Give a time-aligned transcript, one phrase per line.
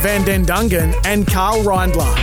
[0.00, 2.14] Van Den Dungen and Karl Reindler.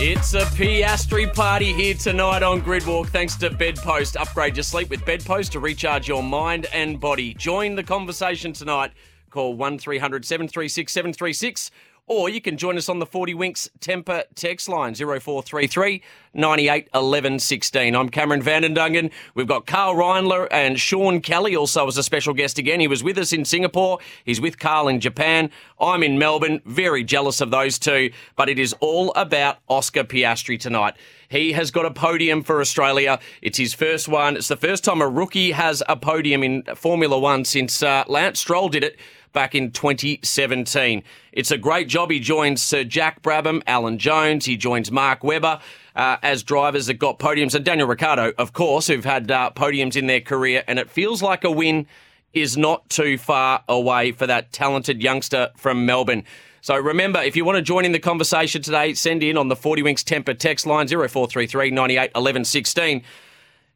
[0.00, 3.08] It's a Piastri party here tonight on Gridwalk.
[3.08, 4.16] Thanks to Bedpost.
[4.16, 7.34] Upgrade your sleep with Bedpost to recharge your mind and body.
[7.34, 8.92] Join the conversation tonight.
[9.30, 11.70] Call 1300 736 736
[12.08, 16.02] or you can join us on the 40 Winks Tempur text line 0433
[16.34, 17.94] 98 11 16.
[17.94, 19.10] I'm Cameron van den Dungen.
[19.34, 22.80] We've got Karl Reindler and Sean Kelly also as a special guest again.
[22.80, 23.98] He was with us in Singapore.
[24.24, 25.50] He's with Karl in Japan.
[25.80, 26.60] I'm in Melbourne.
[26.64, 28.10] Very jealous of those two.
[28.36, 30.94] But it is all about Oscar Piastri tonight.
[31.28, 33.18] He has got a podium for Australia.
[33.42, 34.36] It's his first one.
[34.36, 38.40] It's the first time a rookie has a podium in Formula One since uh, Lance
[38.40, 38.98] Stroll did it
[39.32, 41.02] back in 2017.
[41.32, 42.10] It's a great job.
[42.10, 45.60] He joins Sir Jack Brabham, Alan Jones, he joins Mark Webber.
[45.96, 49.96] Uh, as drivers that got podiums, and Daniel Ricciardo, of course, who've had uh, podiums
[49.96, 51.88] in their career, and it feels like a win
[52.32, 56.22] is not too far away for that talented youngster from Melbourne.
[56.60, 59.56] So remember, if you want to join in the conversation today, send in on the
[59.56, 63.02] 40 Winks Tempur text line 0433 98 11 16.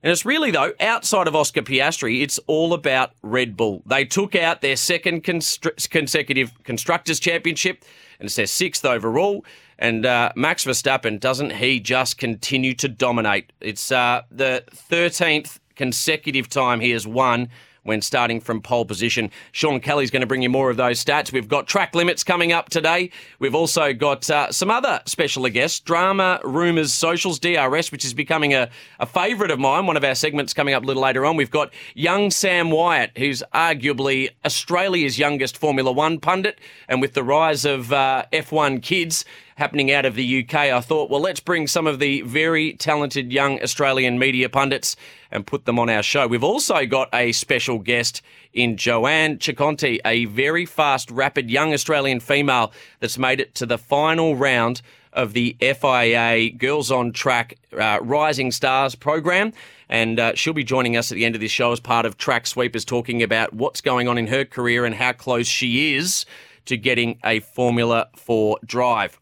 [0.02, 3.82] And it's really, though, outside of Oscar Piastri, it's all about Red Bull.
[3.86, 7.84] They took out their second consecutive Constructors' Championship,
[8.18, 9.44] and it's their sixth overall.
[9.78, 13.52] And uh, Max Verstappen, doesn't he just continue to dominate?
[13.60, 17.48] It's uh, the 13th consecutive time he has won
[17.82, 19.30] when starting from pole position.
[19.50, 21.32] Sean Kelly's going to bring you more of those stats.
[21.32, 23.10] We've got track limits coming up today.
[23.38, 28.54] We've also got uh, some other special guests, Drama, Rumours, Socials, DRS, which is becoming
[28.54, 31.36] a, a favourite of mine, one of our segments coming up a little later on.
[31.36, 36.60] We've got young Sam Wyatt, who's arguably Australia's youngest Formula One pundit.
[36.88, 39.24] And with the rise of uh, F1 kids,
[39.56, 43.32] happening out of the UK, I thought, well, let's bring some of the very talented
[43.32, 44.96] young Australian media pundits
[45.32, 46.26] and put them on our show.
[46.26, 48.22] We've also got a special guest
[48.52, 53.78] in Joanne Ciconte, a very fast, rapid young Australian female that's made it to the
[53.78, 54.82] final round
[55.12, 59.52] of the FIA Girls on Track uh, Rising Stars program.
[59.88, 62.16] And uh, she'll be joining us at the end of this show as part of
[62.16, 66.24] Track Sweepers, talking about what's going on in her career and how close she is
[66.64, 69.18] to getting a Formula 4 drive.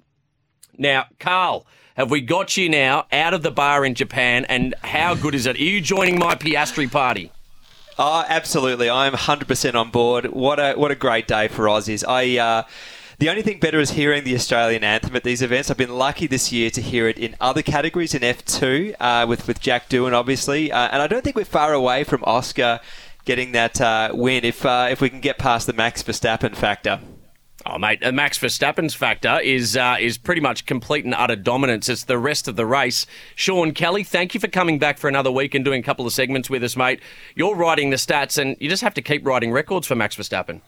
[0.78, 4.44] Now, Karl, have we got you now out of the bar in Japan?
[4.46, 5.56] And how good is it?
[5.56, 7.32] Are you joining my Piastri party?
[7.98, 8.88] Oh, absolutely.
[8.88, 10.26] I'm 100% on board.
[10.26, 12.04] What a what a great day for Aussies.
[12.06, 12.38] I.
[12.38, 12.62] Uh,
[13.18, 15.70] the only thing better is hearing the Australian anthem at these events.
[15.70, 19.46] I've been lucky this year to hear it in other categories in F2 uh, with
[19.46, 22.80] with Jack Doohan, obviously, uh, and I don't think we're far away from Oscar
[23.26, 27.00] getting that uh, win if uh, if we can get past the Max Verstappen factor.
[27.66, 31.90] Oh, mate, Max Verstappen's factor is uh, is pretty much complete and utter dominance.
[31.90, 33.06] It's the rest of the race.
[33.34, 36.12] Sean Kelly, thank you for coming back for another week and doing a couple of
[36.12, 37.00] segments with us, mate.
[37.34, 40.62] You're writing the stats, and you just have to keep writing records for Max Verstappen.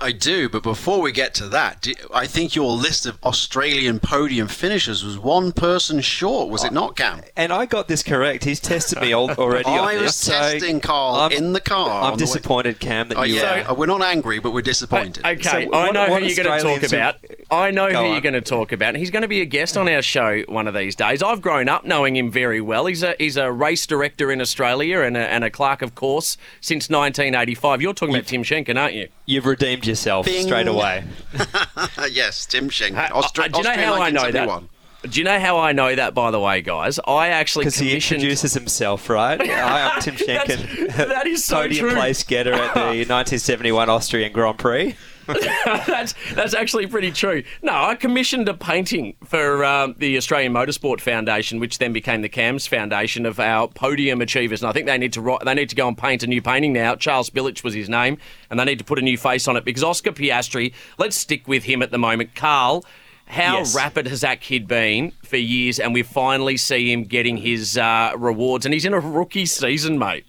[0.00, 4.48] I do, but before we get to that, I think your list of Australian podium
[4.48, 7.22] finishers was one person short, was it not, uh, Cam?
[7.36, 8.44] And I got this correct.
[8.44, 10.02] He's tested me already on I this.
[10.02, 11.88] was testing so Karl I'm- in the car.
[11.88, 13.36] I'm on the way- disappointed, Cam, that Oh, you.
[13.36, 15.24] yeah, uh, uh we're not angry, but we're disappointed.
[15.24, 17.16] Uh, okay, So I know what who you're going to talk Australians about.
[17.50, 18.96] I know Go who you're going to talk about.
[18.96, 21.22] He's going to be a guest on our show one of these days.
[21.22, 22.86] I've grown up knowing him very well.
[22.86, 26.36] He's a he's a race director in Australia and a, and a clerk of course
[26.60, 27.80] since 1985.
[27.80, 29.08] You're talking about Tim Schenken, aren't you?
[29.26, 30.42] You've redeemed yourself Bing.
[30.46, 31.04] straight away.
[32.10, 32.96] yes, Tim Schenken.
[33.10, 34.68] Uh, Austra- do you know how I know 1971.
[35.02, 35.10] that?
[35.10, 36.98] Do you know how I know that, by the way, guys?
[37.06, 39.38] I actually Because he introduces himself, right?
[39.50, 40.86] Hi, I'm Tim Schenken.
[40.88, 41.94] That's- that is so Podium true.
[41.94, 44.96] place getter at the 1971 Austrian Grand Prix.
[45.86, 47.42] that's that's actually pretty true.
[47.62, 52.28] No, I commissioned a painting for um, the Australian Motorsport Foundation, which then became the
[52.28, 54.62] CAMS Foundation of our podium achievers.
[54.62, 56.42] And I think they need to write, they need to go and paint a new
[56.42, 56.94] painting now.
[56.96, 58.18] Charles Billich was his name,
[58.50, 60.72] and they need to put a new face on it because Oscar Piastri.
[60.98, 62.84] Let's stick with him at the moment, Karl.
[63.26, 63.74] How Yes.
[63.74, 65.80] rapid has that kid been for years?
[65.80, 69.98] And we finally see him getting his uh, rewards, and he's in a rookie season,
[69.98, 70.26] mate.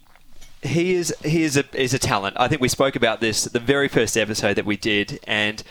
[0.65, 2.35] He is he is a is a talent.
[2.39, 5.61] I think we spoke about this the very first episode that we did, and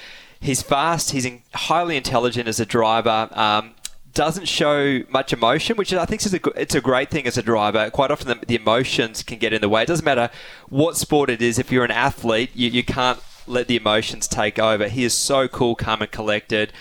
[0.41, 1.11] he's fast.
[1.11, 3.29] He's in, highly intelligent as a driver.
[3.33, 3.75] Um,
[4.15, 7.43] doesn't show much emotion, which I think is a it's a great thing as a
[7.43, 7.91] driver.
[7.91, 9.83] Quite often the, the emotions can get in the way.
[9.83, 10.31] It doesn't matter
[10.69, 11.59] what sport it is.
[11.59, 14.89] If you're an athlete, you, you can't let the emotions take over.
[14.89, 16.73] He is so cool, calm, and collected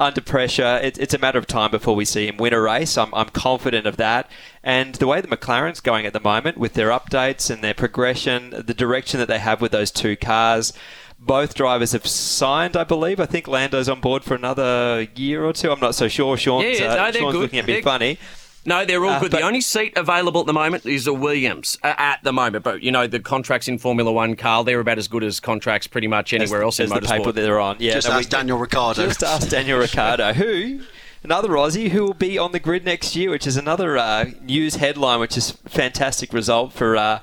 [0.00, 0.78] under pressure.
[0.82, 2.96] It, it's a matter of time before we see him win a race.
[2.96, 4.30] I'm, I'm confident of that.
[4.68, 8.50] And the way the McLaren's going at the moment with their updates and their progression,
[8.50, 10.74] the direction that they have with those two cars,
[11.18, 13.18] both drivers have signed, I believe.
[13.18, 15.72] I think Lando's on board for another year or two.
[15.72, 16.36] I'm not so sure.
[16.36, 17.40] Sean's, Yeah, uh, no, they're Sean's good.
[17.40, 18.18] looking at me They're- funny.
[18.66, 19.30] No, they're all Uh, good.
[19.30, 22.62] but- the only seat available at the moment is a Williams uh, at the moment.
[22.62, 25.86] But you know the contracts in Formula One, Karl, they're about as good as contracts
[25.86, 27.76] pretty much anywhere else in as the paper that they're on.
[27.78, 29.06] Yeah, Just no, ask Daniel Ricciardo.
[29.06, 30.80] Just ask Daniel Ricciardo, who
[31.22, 34.76] another Aussie who will be on the grid next year, which is another uh, news
[34.76, 36.96] headline, which is fantastic result for.
[36.96, 37.20] Uh,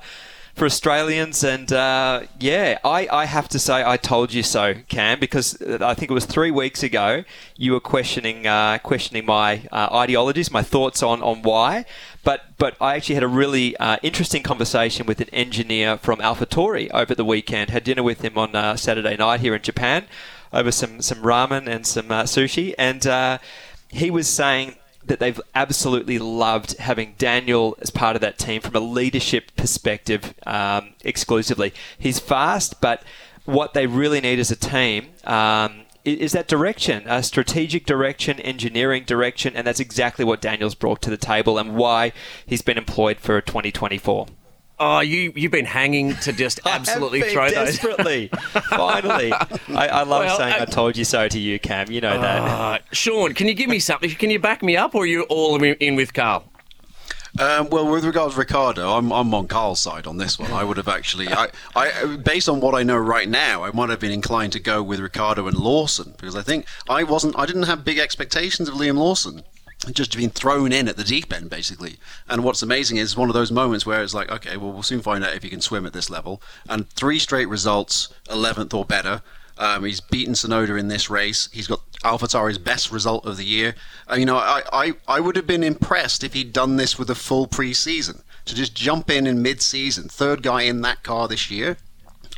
[0.54, 5.20] for Australians, and uh, yeah, I, I have to say I told you so, Cam,
[5.20, 7.24] because uh, I think it was three weeks ago
[7.58, 11.84] you were questioning uh, questioning my uh, ideologies, my thoughts on, on why,
[12.24, 17.14] but but I actually had a really interesting conversation with an engineer from AlphaTauri over
[17.14, 17.68] the weekend.
[17.68, 20.06] Had dinner with him on Saturday night here in Japan
[20.54, 23.06] over some some ramen and some sushi, and
[23.88, 28.74] he was saying that they've absolutely loved having Daniel as part of that team from
[28.74, 31.72] a leadership perspective um, exclusively.
[31.98, 33.02] He's fast, but
[33.44, 35.10] what they really need as a team.
[35.24, 41.02] Um, is that direction, a strategic direction, engineering direction, and that's exactly what Daniel's brought
[41.02, 42.12] to the table and why
[42.46, 44.28] he's been employed for 2024.
[44.78, 47.78] Oh, you you've been hanging to just absolutely I have throw been those.
[47.78, 48.28] desperately.
[48.70, 49.48] Finally, I,
[49.88, 51.90] I love Well, saying uh, "I told you so" to you, Cam.
[51.90, 52.42] You know that.
[52.42, 54.10] Uh, Sean, can you give me something?
[54.10, 56.44] Can you back me up, or are you all in in with Karl?
[57.38, 60.52] Um, well, with regards to Ricciardo, I'm, I'm on Karl's side on this one.
[60.52, 63.90] I would have actually, I, I, based on what I know right now, I might
[63.90, 67.44] have been inclined to go with Ricciardo and Lawson because I think I wasn't, I
[67.44, 69.42] didn't have big expectations of Liam Lawson.
[69.92, 71.96] Just been thrown in at the deep end, basically.
[72.28, 75.00] And what's amazing is one of those moments where it's like, okay, well, we'll soon
[75.00, 76.42] find out if he can swim at this level.
[76.68, 79.22] And three straight results, 11th or better.
[79.58, 81.48] Um, he's beaten Tsunoda in this race.
[81.52, 83.74] He's got AlphaTauri's best result of the year.
[84.10, 87.08] Uh, you know, I, I, I would have been impressed if he'd done this with
[87.08, 88.22] a full pre-season.
[88.46, 91.78] To just jump in in mid-season, third guy in that car this year.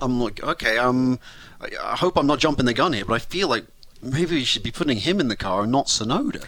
[0.01, 1.19] I'm like, okay, um,
[1.61, 3.67] I, I hope I'm not jumping the gun here, but I feel like
[4.01, 6.45] maybe we should be putting him in the car and not Tsunoda.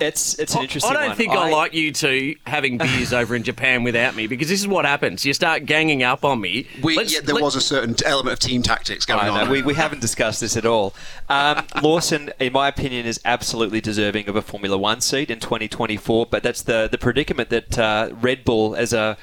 [0.00, 1.16] It's it's an interesting I don't one.
[1.16, 4.66] think I, like you two having beers over in Japan without me because this is
[4.68, 5.24] what happens.
[5.26, 6.66] You start ganging up on me.
[6.82, 9.48] We, Let's- yeah, there let- was a certain element of team tactics going on.
[9.50, 10.94] we, we haven't discussed this at all.
[11.28, 16.26] Um, Lawson, in my opinion, is absolutely deserving of a Formula One seat in 2024,
[16.26, 19.16] but that's the, the predicament that uh, Red Bull, as a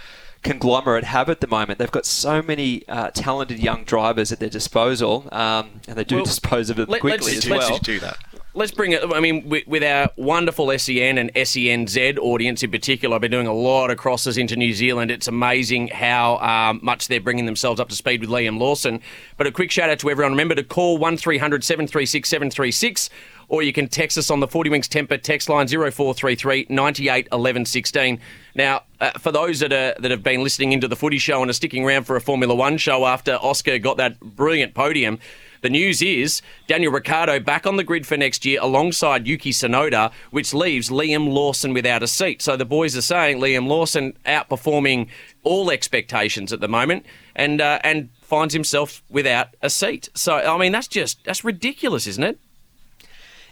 [0.44, 1.80] conglomerate, have at the moment.
[1.80, 6.18] They've got so many uh, talented young drivers at their disposal, um, and they do
[6.18, 7.80] Well, dispose of it let- quickly let's- as let's well.
[7.80, 8.18] do that.
[8.58, 9.04] Let's bring it.
[9.14, 13.46] I mean, with, with our wonderful SEN and SENZ audience in particular, I've been doing
[13.46, 15.12] a lot of crosses into New Zealand.
[15.12, 19.00] It's amazing how um, much they're bringing themselves up to speed with Liam Lawson.
[19.38, 20.32] But a quick shout out to everyone.
[20.32, 23.12] Remember to call 1300 736 736
[23.48, 27.66] or you can text us on the 40 Winks Tempur text line 0433 98 11
[27.66, 28.20] 16.
[28.56, 31.50] Now, uh, for those that, are, that have been listening into the footy show and
[31.52, 35.20] are sticking around for a Formula One show after Oscar got that brilliant podium,
[35.62, 40.12] the news is Daniel Ricciardo back on the grid for next year alongside Yuki Tsunoda,
[40.32, 42.42] which leaves Liam Lawson without a seat.
[42.42, 45.08] So the boys are saying Liam Lawson outperforming
[45.44, 50.10] all expectations at the moment and uh, and finds himself without a seat.
[50.14, 52.40] So I mean that's just that's ridiculous, isn't it?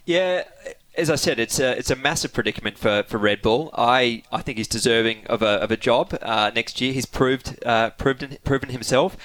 [0.05, 0.43] Yeah,
[0.97, 3.71] as I said, it's a it's a massive predicament for, for Red Bull.
[3.75, 6.93] I, I think he's deserving of a, of a job uh, next year.
[6.93, 9.17] He's proved uh, proven proven himself.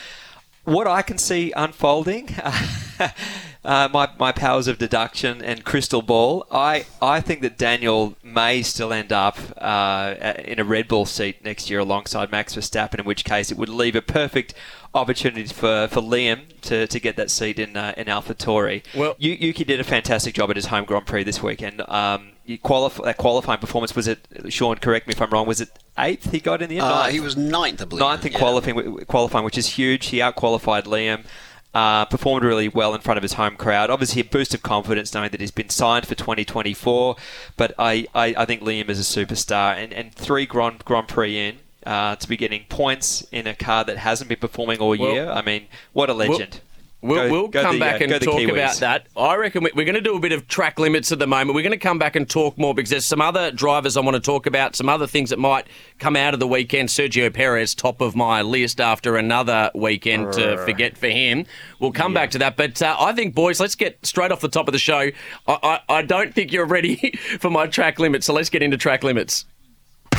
[0.64, 2.28] What I can see unfolding,
[3.64, 8.62] uh, my, my powers of deduction and crystal ball, I, I think that Daniel may
[8.62, 10.14] still end up uh,
[10.44, 13.68] in a Red Bull seat next year alongside Max Verstappen, in which case it would
[13.70, 14.54] leave a perfect
[14.94, 18.82] opportunity for, for Liam to, to get that seat in uh, in AlphaTauri.
[18.94, 21.80] Well- Yu- Yuki did a fantastic job at his home Grand Prix this weekend.
[21.88, 24.26] Um, qualif- that qualifying performance was it?
[24.49, 25.47] Sean, correct me if I'm wrong.
[25.47, 26.85] Was it eighth he got in the end?
[26.87, 27.12] Uh, Ninth?
[27.12, 28.00] he was ninth, I believe.
[28.00, 28.38] ninth in Yeah.
[28.38, 30.07] qualifying, qualifying, which is huge.
[30.07, 31.25] He outqualified Liam.
[31.73, 33.90] Uh, performed really well in front of his home crowd.
[33.90, 37.14] Obviously, a boost of confidence knowing that he's been signed for 2024.
[37.57, 41.38] But I, I, I think Liam is a superstar, and, and three Grand Grand Prix
[41.38, 41.59] in.
[41.87, 45.30] Uh, to be getting points in a car that hasn't been performing all Well- year,
[45.30, 46.61] I mean, what a legend!
[46.61, 46.69] We'll,
[47.02, 48.52] Go- we'll go come the, back uh, and talk Kiwis.
[48.52, 49.07] about that.
[49.16, 51.54] I reckon we- we're going to do a bit of track limits at the moment.
[51.54, 54.16] We're going to come back and talk more because there's some other drivers I want
[54.16, 55.66] to talk about, some other things that might
[55.99, 56.88] come out of the weekend.
[56.88, 61.47] Sergio Perez, top of my list after another weekend to forget for him.
[61.78, 62.57] We'll come back to that.
[62.57, 65.11] But uh, I think, boys, let's get straight off the top of the show.
[65.47, 66.97] I, I, I don't think you're ready
[67.40, 69.47] for my track limits, so let's get into track limits.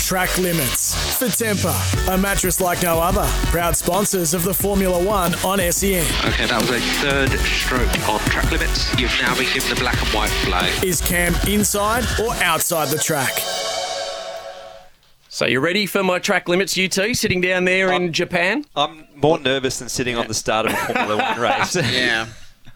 [0.02, 3.26] Track limits for Tempur, a mattress like no other.
[3.50, 6.04] Proud sponsors of the Formula One on E SEN.
[6.28, 8.94] Okay, that was a third stroke on track limits.
[9.00, 10.84] You've now been given the black and white flag.
[10.84, 13.32] Is Cam inside or outside the track?
[15.30, 18.66] So you're ready for my track limits, you two, sitting down there in Japan?
[18.76, 21.76] I'm more nervous than sitting on the start of a Formula One race.
[21.94, 22.28] Yeah.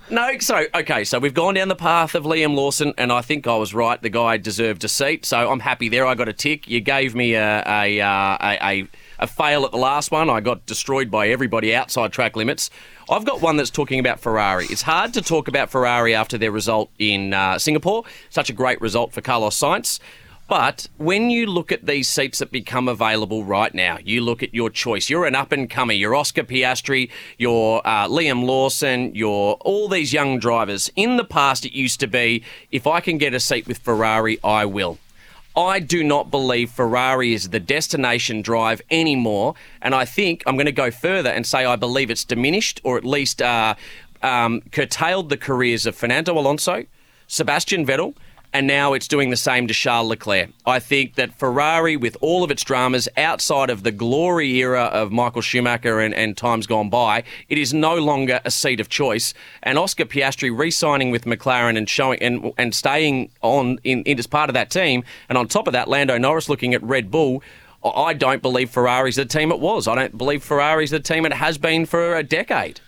[0.08, 3.48] No, so okay, so we've gone down the path of Liam Lawson, and I think
[3.48, 4.00] I was right.
[4.00, 6.06] The guy deserved a seat, so I'm happy there.
[6.06, 6.68] I got a tick.
[6.68, 10.30] You gave me a a, uh, a, a, a fail at the last one.
[10.30, 12.70] I got destroyed by everybody outside track limits.
[13.10, 14.66] I've got one that's talking about Ferrari.
[14.70, 18.04] It's hard to talk about Ferrari after their result in uh, Singapore.
[18.30, 20.00] Such a great result for Carlos Sainz.
[20.48, 24.54] But when you look at these seats that become available right now, you look at
[24.54, 25.10] your choice.
[25.10, 25.94] You're an up and comer.
[25.94, 27.10] You're Oscar Piastri.
[27.38, 29.16] You're uh, Liam Lawson.
[29.16, 30.92] You're all these young drivers.
[30.96, 34.38] In the past, it used to be if I can get a seat with Ferrari,
[34.44, 35.00] I will.
[35.58, 39.56] I do not believe Ferrari is the destination drive anymore.
[39.82, 42.98] And I think I'm going to go further and say I believe it's diminished or
[42.98, 43.76] at least uh,
[44.22, 46.86] um, curtailed the careers of Fernando Alonso,
[47.28, 48.16] Sebastian Vettel,
[48.56, 50.50] and now it's doing the same to Charles Leclerc.
[50.66, 55.12] I think that Ferrari, with all of its dramas outside of the glory era of
[55.12, 59.34] Michael Schumacher and, and times gone by, it is no longer a seat of choice.
[59.62, 64.26] And Oscar Piastri re-signing with McLaren and showing and and staying on in, in as
[64.26, 67.44] part of that team, and on top of that, Lando Norris looking at Red Bull.
[67.84, 69.86] I don't believe Ferrari's the team it was.
[69.88, 72.80] I don't believe Ferrari's the team it has been for a decade.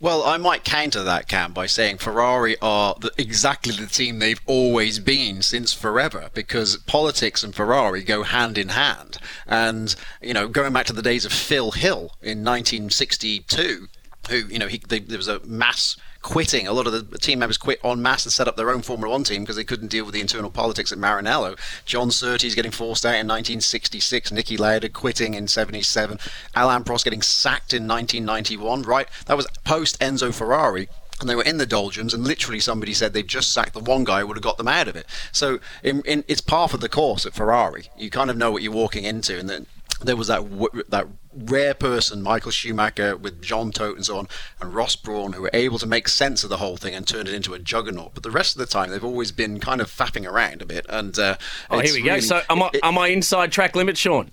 [0.00, 4.40] Well, I might counter that, Cam, by saying Ferrari are the, exactly the team they've
[4.46, 9.18] always been since forever, because politics and Ferrari go hand in hand.
[9.44, 13.88] And, you know, going back to the days of Phil Hill in 1962,
[14.30, 16.66] who, you know, he, they, there was a mass quitting.
[16.66, 19.10] A lot of the team members quit en masse and set up their own Formula
[19.10, 21.58] One team because they couldn't deal with the internal politics at Maranello.
[21.84, 26.18] John Surtees getting forced out in 1966, Niki Lauda quitting in 77,
[26.54, 29.08] Alain Prost getting sacked in 1991, right?
[29.26, 30.88] That was post Enzo Ferrari
[31.20, 34.04] and they were in the doldrums, and literally somebody said they've just sacked the one
[34.04, 35.06] guy who would have got them out of it.
[35.32, 37.90] So in, in, it's par for the course at Ferrari.
[37.96, 39.66] You kind of know what you're walking into, and then
[40.00, 40.42] there was that
[40.88, 44.28] that rare person, Michael Schumacher, with John Todt and so on,
[44.60, 47.26] and Ross Brawn, who were able to make sense of the whole thing and turn
[47.26, 48.12] it into a juggernaut.
[48.14, 50.86] But the rest of the time, they've always been kind of faffing around a bit.
[50.88, 51.36] And uh,
[51.70, 52.20] oh, here we go.
[52.20, 54.30] so am I, am I inside track limits, Sean?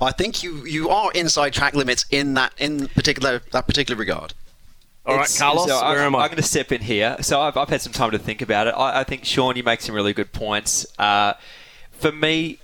[0.00, 4.34] I think you you are inside track limits in that in particular that particular regard.
[5.06, 6.20] All right, Carlos, so where I, am I?
[6.20, 7.16] I'm going to step in here.
[7.22, 8.74] So I've, I've had some time to think about it.
[8.76, 10.86] I, I think Sean, you make some really good points.
[10.98, 11.32] Uh,
[11.90, 12.59] for me,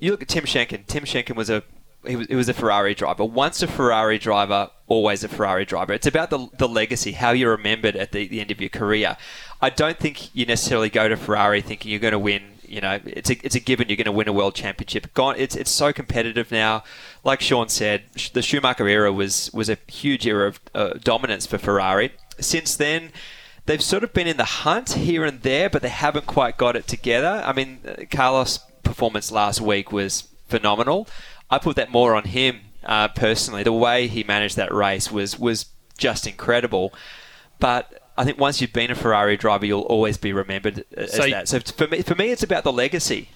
[0.00, 0.86] you look at Tim Schenken.
[0.86, 1.62] Tim Schenken was a
[2.06, 3.24] he was, he was a Ferrari driver.
[3.24, 5.92] Once a Ferrari driver, always a Ferrari driver.
[5.92, 9.16] It's about the, the legacy, how you're remembered at the, the end of your career.
[9.60, 12.42] I don't think you necessarily go to Ferrari thinking you're going to win.
[12.62, 15.12] You know, it's a, it's a given you're going to win a world championship.
[15.14, 15.34] Gone.
[15.38, 16.84] It's it's so competitive now.
[17.24, 21.58] Like Sean said, the Schumacher era was was a huge era of uh, dominance for
[21.58, 22.12] Ferrari.
[22.38, 23.10] Since then,
[23.64, 26.76] they've sort of been in the hunt here and there, but they haven't quite got
[26.76, 27.42] it together.
[27.44, 31.06] I mean, uh, Carlos' performance last week was phenomenal.
[31.50, 33.62] I put that more on him uh, personally.
[33.62, 35.66] The way he managed that race was was
[35.98, 36.92] just incredible.
[37.60, 41.28] But I think once you've been a Ferrari driver, you'll always be remembered as so,
[41.28, 41.48] that.
[41.48, 43.28] So for me, for me, it's about the legacy.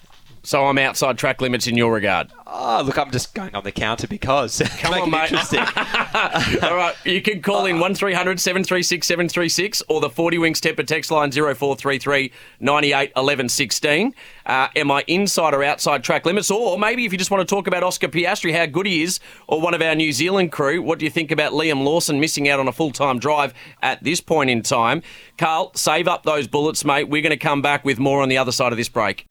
[0.45, 2.29] So I'm outside track limits in your regard.
[2.45, 4.61] Oh, look, I'm just going on the counter because.
[4.79, 5.31] Come on, mate.
[6.63, 11.11] All right, you can call in 1300 736 736 or the 40 Winks Tempur text
[11.11, 14.13] line 0433 98 11 16.
[14.45, 16.51] Uh, am I inside or outside track limits?
[16.51, 19.21] Or maybe if you just want to talk about Oscar Piastri, how good he is,
[19.47, 22.49] or one of our New Zealand crew, what do you think about Liam Lawson missing
[22.49, 25.03] out on a full time drive at this point in time?
[25.37, 27.07] Karl, save up those bullets, mate.
[27.07, 29.25] We're going to come back with more on the other side of this break.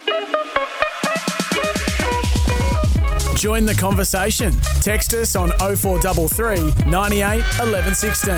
[3.37, 4.53] Join the conversation.
[4.81, 8.35] Text us on 0433 98 11 16.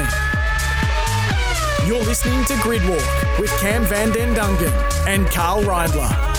[1.87, 6.35] You're listening to Gridwalk with Cam Van Den Dungen and Karl Reindler.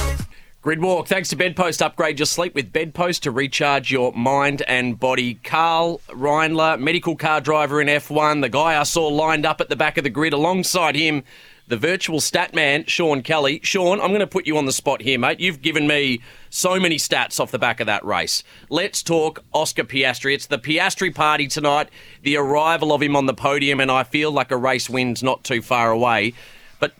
[0.63, 1.83] Gridwalk, thanks to Bedpost.
[1.83, 5.35] Upgrade your sleep with Bedpost to recharge your mind and body.
[5.35, 9.75] Karl Reindler, medical car driver in F1, the guy I saw lined up at the
[9.75, 11.23] back of the grid alongside him
[11.67, 13.59] the virtual stat man, Sean Kelly.
[13.63, 15.39] Sean, I'm going to put you on the spot here, mate.
[15.39, 18.43] You've given me so many stats off the back of that race.
[18.69, 20.33] Let's talk Oscar Piastri.
[20.33, 21.89] It's the Piastri party tonight,
[22.21, 25.43] the arrival of him on the podium, and I feel like a race win's not
[25.43, 26.33] too far away.
[26.79, 26.93] But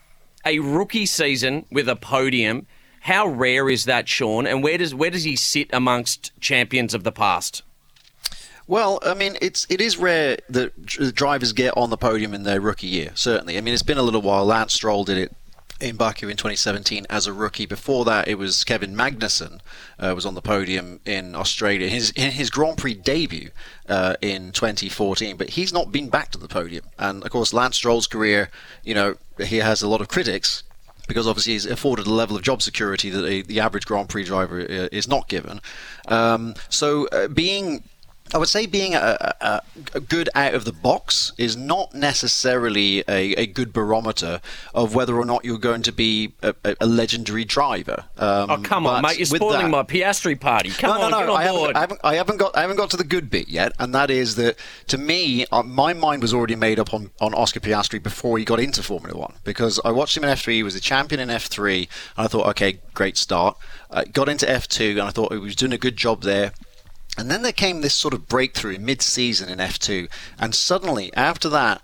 [0.46, 2.66] a rookie season with a podium,
[3.02, 4.48] how rare is that, Sean?
[4.48, 7.62] And where does where does he sit amongst champions of the past?
[8.68, 12.60] Well, I mean, it's it is rare that drivers get on the podium in their
[12.60, 13.12] rookie year.
[13.14, 14.46] Certainly, I mean, it's been a little while.
[14.46, 15.36] Lance Stroll did it
[15.82, 17.66] in Baku in 2017 as a rookie.
[17.66, 19.60] Before that, it was Kevin Magnussen
[20.00, 23.52] uh, was on the podium in Australia his in his Grand Prix debut
[23.88, 25.38] uh, in 2014.
[25.38, 26.86] But he's not been back to the podium.
[26.98, 28.50] And of course, Lance Stroll's career,
[28.84, 30.64] you know, he has a lot of critics
[31.08, 34.24] because obviously he's afforded a level of job security that a, the average Grand Prix
[34.24, 35.62] driver uh, is not given.
[36.08, 37.84] Um, so uh, being
[38.34, 39.62] I would say being a, a,
[39.94, 44.42] a, good out of the box is not necessarily a, a, good barometer
[44.74, 48.06] of whether or not you're going to be a, a legendary driver.
[48.18, 49.20] Um, oh come on, mate!
[49.20, 50.72] You're spoiling that, my Piastri party.
[50.72, 52.90] Come no, no, on, no, I haven't, I, haven't, I haven't, got I haven't got
[52.92, 56.34] to the good bit yet, and that is that to me, uh, my mind was
[56.34, 59.92] already made up on, on Oscar Piastri before he got into Formula One because I
[59.92, 60.54] watched him in F3.
[60.54, 61.78] He was a champion in F3,
[62.18, 63.56] and I thought, okay, great start.
[63.92, 66.54] Uh, got into F2, and I thought he was doing a good job there.
[67.18, 70.10] And then there came this sort of breakthrough mid season in F2.
[70.38, 71.82] And suddenly, after that,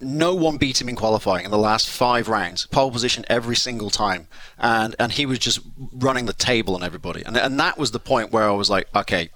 [0.00, 3.90] no one beat him in qualifying in the last five rounds, pole position every single
[3.90, 5.60] time, and and he was just
[5.92, 8.88] running the table on everybody, and and that was the point where I was like,
[8.94, 9.30] okay,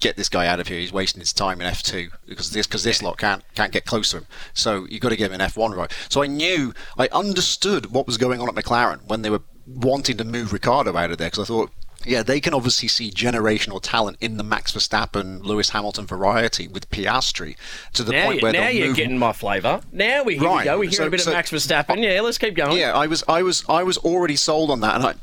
[0.00, 0.78] get this guy out of here.
[0.78, 4.10] He's wasting his time in F2 because this because this lot can't can't get close
[4.10, 4.26] to him.
[4.52, 5.92] So you've got to give him an F1 right.
[6.08, 10.16] So I knew I understood what was going on at McLaren when they were wanting
[10.16, 11.70] to move Ricciardo out of there because I thought
[12.04, 16.90] yeah, they can obviously see generational talent in the Max Verstappen, Lewis Hamilton variety with
[16.90, 17.56] Piastri
[17.92, 18.96] to the now point where they now you're move...
[18.96, 19.82] getting my flavour.
[19.92, 20.58] Now we here right.
[20.58, 20.78] we go.
[20.78, 22.02] We hear so, a bit so, of Max Verstappen.
[22.02, 22.78] Yeah, let's keep going.
[22.78, 25.14] Yeah, I was I was I was already sold on that, and I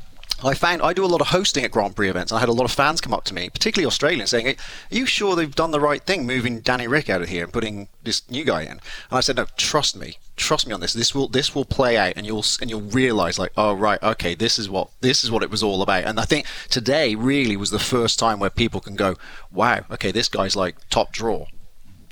[0.42, 2.30] I found I do a lot of hosting at Grand Prix events.
[2.30, 4.54] I had a lot of fans come up to me, particularly Australians, saying, "Are
[4.90, 7.88] you sure they've done the right thing moving Danny Ric out of here and putting
[8.04, 8.80] this new guy in?" And
[9.10, 10.92] I said, "No, trust me, trust me on this.
[10.92, 14.34] This will this will play out, and you'll and you'll realise like, oh right, okay,
[14.34, 17.56] this is what this is what it was all about." And I think today really
[17.56, 19.16] was the first time where people can go,
[19.52, 21.46] "Wow, okay, this guy's like top draw."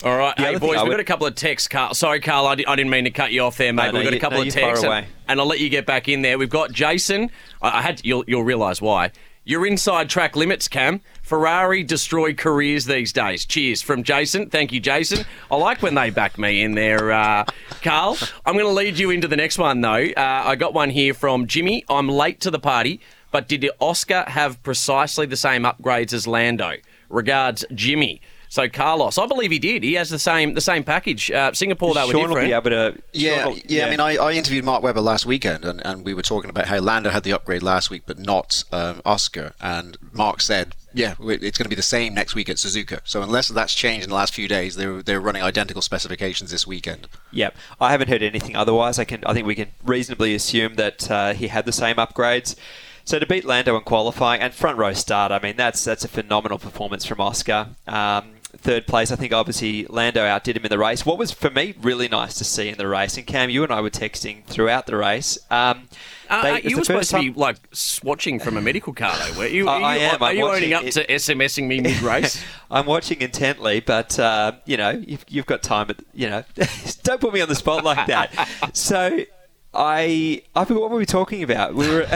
[0.04, 1.68] All right, hey boys, we've got a couple of texts.
[1.68, 1.94] Karl.
[1.94, 3.94] Sorry, Karl, I, d- I didn't mean to cut you off there, mate.
[3.94, 6.06] No, we've got a couple no, of texts, and, and, I'll let you get back
[6.06, 6.36] in there.
[6.36, 7.30] We've got Jason.
[7.62, 9.10] I, I had to, you'll, you'll realise why.
[9.44, 11.00] You're inside track limits, Cam.
[11.26, 13.44] Ferrari destroy careers these days.
[13.44, 14.48] Cheers from Jason.
[14.48, 15.26] Thank you, Jason.
[15.50, 17.44] I like when they back me in there, uh,
[17.82, 18.16] Karl.
[18.46, 20.04] I'm going to lead you into the next one, though.
[20.16, 21.84] Uh, I got one here from Jimmy.
[21.88, 23.00] I'm late to the party,
[23.32, 26.74] but did Oscar have precisely the same upgrades as Lando?
[27.08, 28.20] Regards, Jimmy.
[28.48, 29.82] So Carlos, I believe he did.
[29.82, 31.32] He has the same the same package.
[31.32, 32.48] Uh, Singapore, that were Sean different.
[32.48, 35.00] Will be able to, yeah, will, yeah, yeah, I mean, I, I, interviewed Mark Webber
[35.00, 38.04] last weekend, and, and we were talking about how Lando had the upgrade last week,
[38.06, 39.54] but not um, Oscar.
[39.60, 43.00] And Mark said, yeah, it's going to be the same next week at Suzuka.
[43.04, 46.66] So unless that's changed in the last few days, they're they're running identical specifications this
[46.66, 47.06] weekend.
[47.32, 48.98] Yep, I haven't heard anything otherwise.
[48.98, 52.56] I can I think we can reasonably assume that uh, he had the same upgrades.
[53.04, 56.08] So to beat Lando in qualifying and front row start, I mean that's that's a
[56.08, 57.68] phenomenal performance from Oscar.
[57.86, 59.10] Um, third place.
[59.10, 61.06] I think obviously Lando outdid him in the race.
[61.06, 63.72] What was for me really nice to see in the race, and Cam, you and
[63.72, 65.38] I were texting throughout the race.
[65.50, 65.88] Um,
[66.28, 67.24] uh, they, you were supposed time...
[67.24, 67.56] to be like
[68.02, 69.68] watching from a medical car, though, weren't you?
[69.68, 70.22] Are I, you, am.
[70.22, 70.92] Are I'm you owning up it...
[70.92, 72.42] to SMSing me mid race?
[72.70, 75.90] I'm watching intently, but uh, you know, you've, you've got time.
[75.90, 76.44] At, you know,
[77.02, 78.48] don't put me on the spot like that.
[78.72, 79.24] so
[79.72, 81.74] I I forgot what were we talking about.
[81.74, 82.06] We were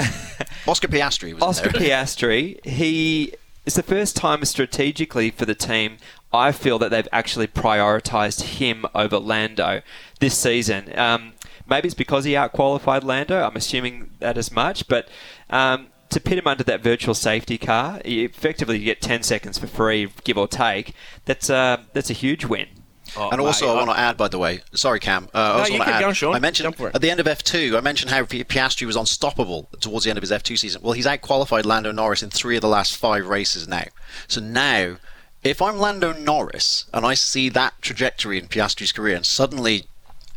[0.66, 1.35] Oscar Piastri.
[1.35, 2.64] Was Oscar Piastri.
[2.64, 3.35] He
[3.66, 5.98] it's the first time strategically for the team
[6.33, 9.83] I feel that they've actually prioritised him over Lando
[10.21, 10.97] this season.
[10.97, 11.33] Um,
[11.69, 13.43] maybe it's because he outqualified Lando.
[13.43, 15.09] I'm assuming that as much, but
[15.49, 19.59] um, to pit him under that virtual safety car, you effectively you get 10 seconds
[19.59, 20.95] for free, give or take.
[21.25, 22.69] That's a that's a huge win.
[23.16, 25.29] Oh, and also, mate, I want to add, by the way, sorry, Cam.
[25.35, 26.01] Uh, I no, want to add.
[26.01, 26.35] Going, Sean.
[26.35, 30.11] I mentioned at the end of F2, I mentioned how Piastri was unstoppable towards the
[30.11, 30.83] end of his F2 season.
[30.83, 33.87] Well, he's outqualified Lando Norris in three of the last five races now.
[34.29, 34.99] So now
[35.42, 39.85] if I'm Lando Norris and I see that trajectory in Piastri's career, and suddenly,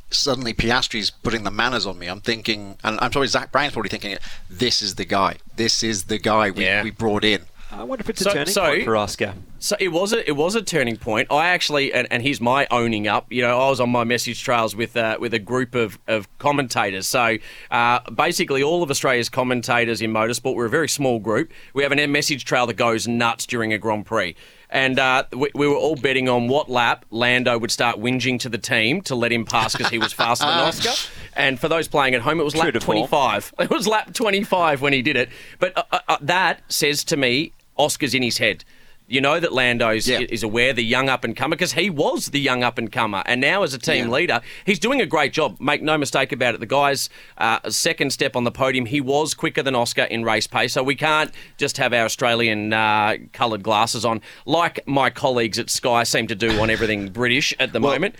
[0.09, 3.89] suddenly Piastri's putting the manners on me, I'm thinking, and I'm sorry, Zak Brown's probably
[3.89, 4.17] thinking,
[4.49, 5.37] this is the guy.
[5.55, 6.83] This is the guy we, yeah.
[6.83, 7.43] we brought in.
[7.71, 9.33] I wonder if it's a so, turning so, point for Oscar.
[9.57, 11.29] So it was a it was a turning point.
[11.31, 13.31] I actually and, and here's my owning up.
[13.31, 16.27] You know, I was on my message trails with uh, with a group of, of
[16.37, 17.07] commentators.
[17.07, 17.37] So
[17.71, 20.55] uh, basically, all of Australia's commentators in motorsport.
[20.55, 21.51] We're a very small group.
[21.73, 24.35] We have an M message trail that goes nuts during a Grand Prix
[24.73, 28.49] and uh, we, we, were all betting on what lap Lando would start whinging to
[28.49, 31.11] the team to let him pass because he was faster than Oscar.
[31.35, 33.53] And for those playing at home, it was True lap 25.
[33.59, 35.29] It was lap 25 when he did it.
[35.59, 38.65] But uh, uh, uh, that says to me, Oscar's in his head.
[39.07, 40.19] You know that Lando's yeah.
[40.19, 43.23] is aware the young up and comer because he was the young up and comer,
[43.25, 44.11] and now as a team yeah.
[44.11, 45.59] leader, he's doing a great job.
[45.59, 46.59] Make no mistake about it.
[46.59, 50.47] The guy's uh, second step on the podium, he was quicker than Oscar in race
[50.47, 55.59] pace, so we can't just have our Australian uh, coloured glasses on like my colleagues
[55.59, 58.15] at Sky seem to do on everything British at the well, moment.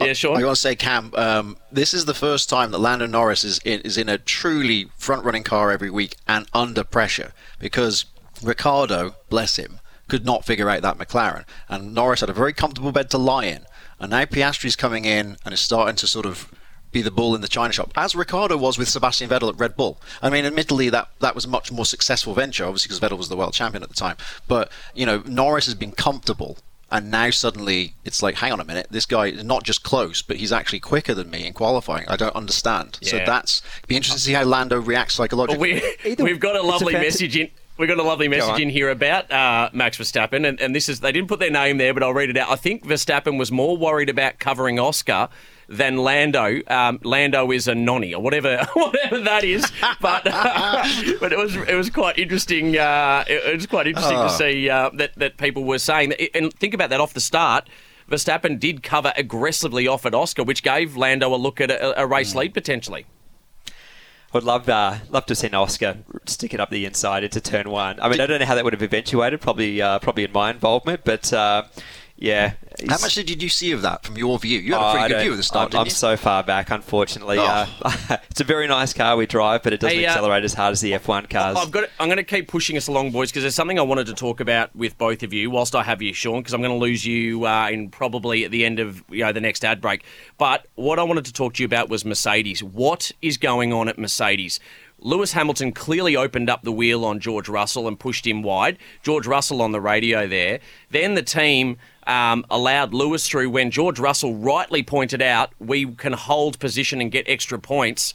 [0.00, 0.36] Yeah, sure.
[0.36, 3.60] I want to say, Cam, um, this is the first time that Lando Norris is
[3.64, 8.06] in, is in a truly front running car every week and under pressure because
[8.42, 9.79] Ricciardo, bless him,
[10.10, 11.44] could not figure out that McLaren.
[11.68, 13.64] And Norris had a very comfortable bed to lie in.
[13.98, 16.50] And now Piastri's coming in and is starting to sort of
[16.92, 19.76] be the bull in the china shop, as Ricciardo was with Sebastian Vettel at Red
[19.76, 20.00] Bull.
[20.20, 23.28] I mean, admittedly, that, that was a much more successful venture, obviously, because Vettel was
[23.28, 24.16] the world champion at the time.
[24.48, 26.58] But, you know, Norris has been comfortable
[26.90, 30.22] and now suddenly it's like, hang on a minute, this guy is not just close,
[30.22, 32.04] but he's actually quicker than me in qualifying.
[32.08, 32.98] I don't understand.
[33.02, 35.80] So that's be interesting to see how Lando reacts psychologically.
[36.04, 37.50] we, we've got a lovely fant- message in.
[37.80, 41.00] We've got a lovely message in here about uh, Max Verstappen, and, and this is
[41.00, 42.50] they didn't put their name there, but I'll read it out.
[42.50, 45.30] I think Verstappen was more worried about covering Oscar
[45.66, 46.60] than Lando.
[46.66, 49.72] Um, Lando is a nonny or whatever, whatever that is.
[49.98, 50.24] But
[51.20, 52.76] but it was it was quite interesting.
[52.76, 56.36] Uh, it, it was quite interesting to see uh, that that people were saying that.
[56.36, 57.66] And think about that off the start.
[58.10, 62.06] Verstappen did cover aggressively off at Oscar, which gave Lando a look at a, a
[62.06, 63.06] race lead potentially.
[64.32, 67.68] Would love uh, love to have seen Oscar stick it up the inside into turn
[67.68, 67.98] one.
[68.00, 69.40] I mean, I don't know how that would have eventuated.
[69.40, 71.64] Probably uh, probably in my involvement, but uh,
[72.20, 72.52] yeah.
[72.88, 74.58] How much did you see of that from your view?
[74.58, 76.16] You had Oh, a I pretty good view of the start, I'm, didn't I'm so
[76.16, 77.38] far back, unfortunately.
[77.38, 77.44] Oh.
[77.44, 80.54] Uh, it's a very nice car we drive, but it doesn't Hey, uh, accelerate as
[80.54, 81.56] hard as the F1 cars.
[81.58, 81.90] I've got.
[81.98, 84.40] I'm going to keep pushing us along, boys, because there's something I wanted to talk
[84.40, 85.50] about with both of you.
[85.50, 88.50] Whilst I have you, Sean, because I'm going to lose you uh, in probably at
[88.50, 90.04] the end of you know the next ad break.
[90.38, 92.62] But what I wanted to talk to you about was Mercedes.
[92.62, 94.60] What is going on at Mercedes?
[95.02, 98.76] Lewis Hamilton clearly opened up the wheel on George Russell and pushed him wide.
[99.02, 100.60] George Russell on the radio there.
[100.90, 101.78] Then the team
[102.10, 107.10] um, allowed Lewis through when George Russell rightly pointed out we can hold position and
[107.12, 108.14] get extra points.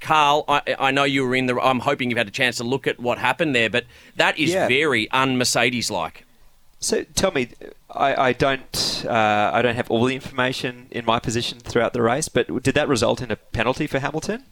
[0.00, 1.60] Karl, I, I know you were in the.
[1.60, 3.84] I'm hoping you've had a chance to look at what happened there, but
[4.16, 4.66] that is Yeah.
[4.66, 6.24] very un-Mercedes like.
[6.80, 7.48] So tell me,
[7.90, 12.00] I, I don't uh, I don't have all the information in my position throughout the
[12.00, 14.44] race, but did that result in a penalty for Hamilton?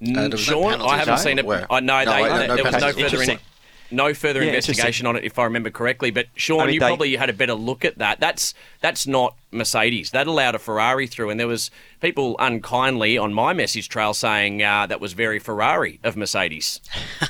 [0.00, 1.20] Uh, there was no Sean, I haven't no?
[1.20, 1.44] seen it.
[1.44, 1.66] Where?
[1.72, 3.38] I know No, they, I- no, there no was no further in, Interesting.
[3.90, 6.10] No further Yeah, investigation on it, if I remember correctly.
[6.10, 8.20] But Sean, I mean, you they- probably had a better look at that.
[8.20, 10.10] That's that's not Mercedes.
[10.10, 14.62] That allowed a Ferrari through, and there was people unkindly on my message trail saying
[14.62, 16.80] uh, that was very Ferrari of Mercedes.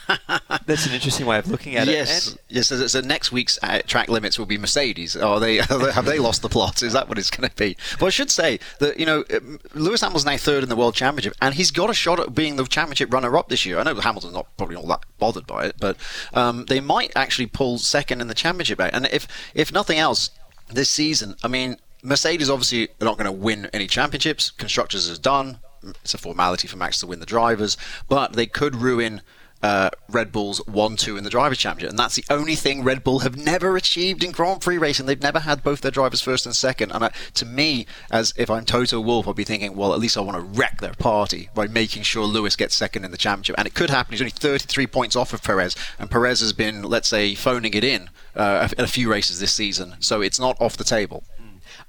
[0.66, 2.40] That's an interesting way of looking at Yes, it.
[2.48, 2.68] yes.
[2.68, 5.16] So, so next week's uh, track limits will be Mercedes.
[5.16, 6.82] Are they have they lost the plot?
[6.82, 7.76] Is that what it's going to be?
[7.98, 10.94] But I should say that you know um, Lewis Hamilton's now third in the world
[10.94, 13.78] championship, and he's got a shot at being the championship runner-up this year.
[13.78, 15.96] I know Hamilton's not probably all that bothered by it, but
[16.34, 18.90] um, they might actually pull second in the championship out.
[18.92, 20.30] And if if nothing else,
[20.68, 24.50] this season, I mean, Mercedes obviously are not going to win any championships.
[24.50, 25.58] Constructors is done.
[25.82, 27.76] It's a formality for Max to win the drivers,
[28.08, 29.22] but they could ruin
[29.62, 31.90] uh, Red Bull's 1 2 in the Drivers' Championship.
[31.90, 35.06] And that's the only thing Red Bull have never achieved in Grand Prix racing.
[35.06, 36.92] They've never had both their drivers first and second.
[36.92, 40.16] And I, to me, as if I'm Toto Wolff, I'd be thinking, well, at least
[40.16, 43.56] I want to wreck their party by making sure Lewis gets second in the championship.
[43.58, 44.12] And it could happen.
[44.12, 45.74] He's only 33 points off of Perez.
[45.98, 49.52] And Perez has been, let's say, phoning it in uh, in a few races this
[49.52, 49.96] season.
[50.00, 51.24] So it's not off the table.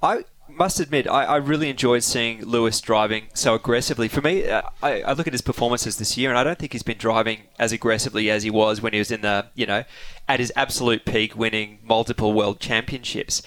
[0.02, 4.08] I must admit, I, I really enjoyed seeing Lewis driving so aggressively.
[4.08, 6.74] For me, uh, I, I look at his performances this year, and I don't think
[6.74, 9.84] he's been driving as aggressively as he was when he was in the, you know,
[10.28, 13.42] at his absolute peak, winning multiple world championships.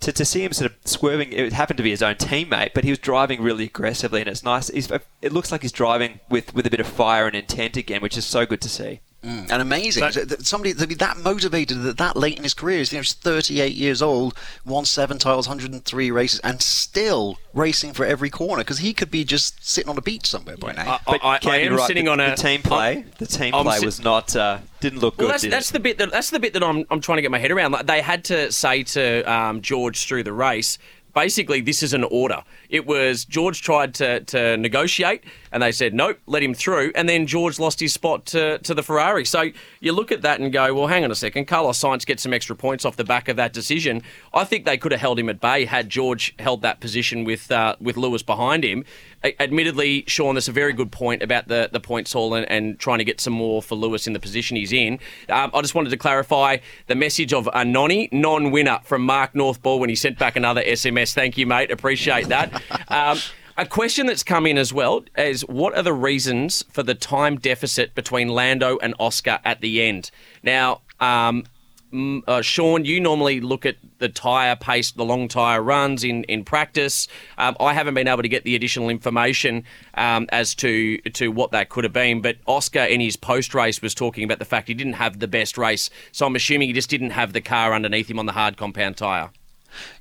[0.00, 2.84] To, to see him sort of swerving, it happened to be his own teammate, but
[2.84, 4.68] he was driving really aggressively, and it's nice.
[4.68, 4.90] He's,
[5.22, 8.16] it looks like he's driving with, with a bit of fire and intent again, which
[8.16, 9.00] is so good to see.
[9.22, 10.10] And amazing.
[10.10, 12.78] Th- th- Somebody to be that motivated that, that late in his career.
[12.78, 17.92] He's, you know, he's 38 years old, won seven titles, 103 races, and still racing
[17.92, 21.00] for every corner because he could be just sitting on a beach somewhere by now.
[21.06, 23.04] I, I, I Cam, am right, sitting the, on a the team play.
[23.18, 25.34] the team I'm play sit- was not uh, didn't look Well, good.
[25.34, 27.38] that's, that's the bit that that's the bit that I'm I'm trying to get my
[27.38, 27.72] head around.
[27.72, 30.78] Like, they had to say to um, George through the race.
[31.14, 32.44] Basically, this is an order.
[32.68, 36.92] It was George tried to, to negotiate, and they said nope, let him through.
[36.94, 39.24] And then George lost his spot to, to the Ferrari.
[39.24, 41.46] So you look at that and go, well, hang on a second.
[41.46, 44.02] Carlos Sainz gets some extra points off the back of that decision.
[44.32, 47.50] I think they could have held him at bay had George held that position with
[47.50, 48.84] uh, with Lewis behind him.
[49.24, 52.78] A- admittedly, Sean, that's a very good point about the, the points haul and, and
[52.78, 54.94] trying to get some more for Lewis in the position he's in.
[55.28, 59.34] Um, I just wanted to clarify the message of a nonny, non winner from Mark
[59.34, 61.14] Northball when he sent back another SMS.
[61.14, 61.70] Thank you, mate.
[61.70, 62.62] Appreciate that.
[62.88, 63.18] um,
[63.58, 67.36] a question that's come in as well is what are the reasons for the time
[67.36, 70.12] deficit between Lando and Oscar at the end?
[70.44, 71.44] Now, um,
[71.92, 76.44] uh, Sean, you normally look at the tyre pace, the long tyre runs in, in
[76.44, 77.08] practice.
[77.36, 81.50] Um, I haven't been able to get the additional information um, as to to what
[81.50, 82.20] that could have been.
[82.20, 85.28] But Oscar, in his post race, was talking about the fact he didn't have the
[85.28, 85.90] best race.
[86.12, 88.98] So I'm assuming he just didn't have the car underneath him on the hard compound
[88.98, 89.30] tyre.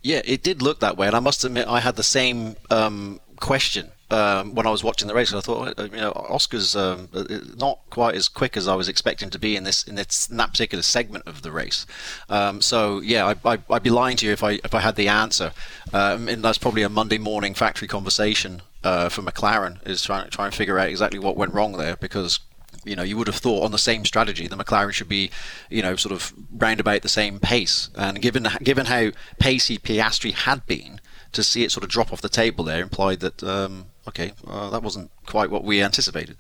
[0.01, 3.19] Yeah, it did look that way, and I must admit I had the same um,
[3.39, 5.33] question um, when I was watching the race.
[5.33, 7.23] I thought, uh, you know, Oscar's um, uh,
[7.57, 10.37] not quite as quick as I was expecting to be in this in, this, in
[10.37, 11.85] that particular segment of the race.
[12.29, 15.07] Um, so yeah, I, I'd be lying to you if I if I had the
[15.07, 15.51] answer.
[15.93, 20.51] Um, and that's probably a Monday morning factory conversation uh, for McLaren is trying to
[20.51, 22.39] figure out exactly what went wrong there because
[22.85, 25.29] You know, you would have thought on the same strategy, the McLaren should be,
[25.69, 27.89] you know, sort of round about the same pace.
[27.95, 31.01] And given given how pacey Piastri had been,
[31.33, 34.69] to see it sort of drop off the table there implied that um, okay, uh,
[34.69, 36.37] that wasn't quite what we anticipated.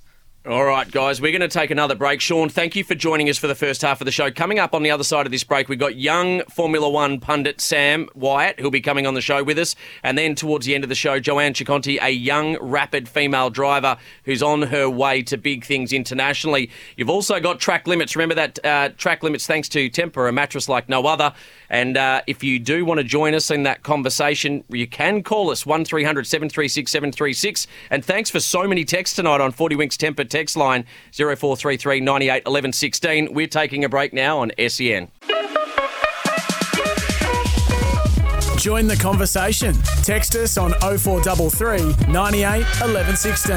[0.47, 2.21] All right, guys, we're going to take another break.
[2.21, 4.31] Sean, thank you for joining us for the first half of the show.
[4.31, 7.59] Coming up on the other side of this break, we've got young Formula One pundit
[7.59, 9.75] Sam Wyatt, who'll be coming on the show with us.
[10.03, 13.97] And then towards the end of the show, Joanne Ciconte, a young, rapid female driver
[14.23, 16.71] who's on her way to big things internationally.
[16.95, 18.15] You've also got track limits.
[18.15, 21.33] Remember that uh, track limits, thanks to Tempur, a mattress like no other.
[21.69, 25.49] And uh, if you do want to join us in that conversation, you can call
[25.49, 27.67] us 1300 736 736.
[27.89, 32.43] And thanks for so many texts tonight on 40 Winks Tempur text line 0433 98
[32.45, 33.33] 11 16.
[33.33, 35.09] We're taking a break now on SEN.
[38.57, 39.75] Join the conversation.
[40.03, 43.55] Text us on 0433 98 11 16.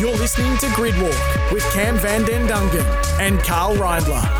[0.00, 4.39] You're listening to Gridwalk with Cam Van Den Dungen and Karl Reindler.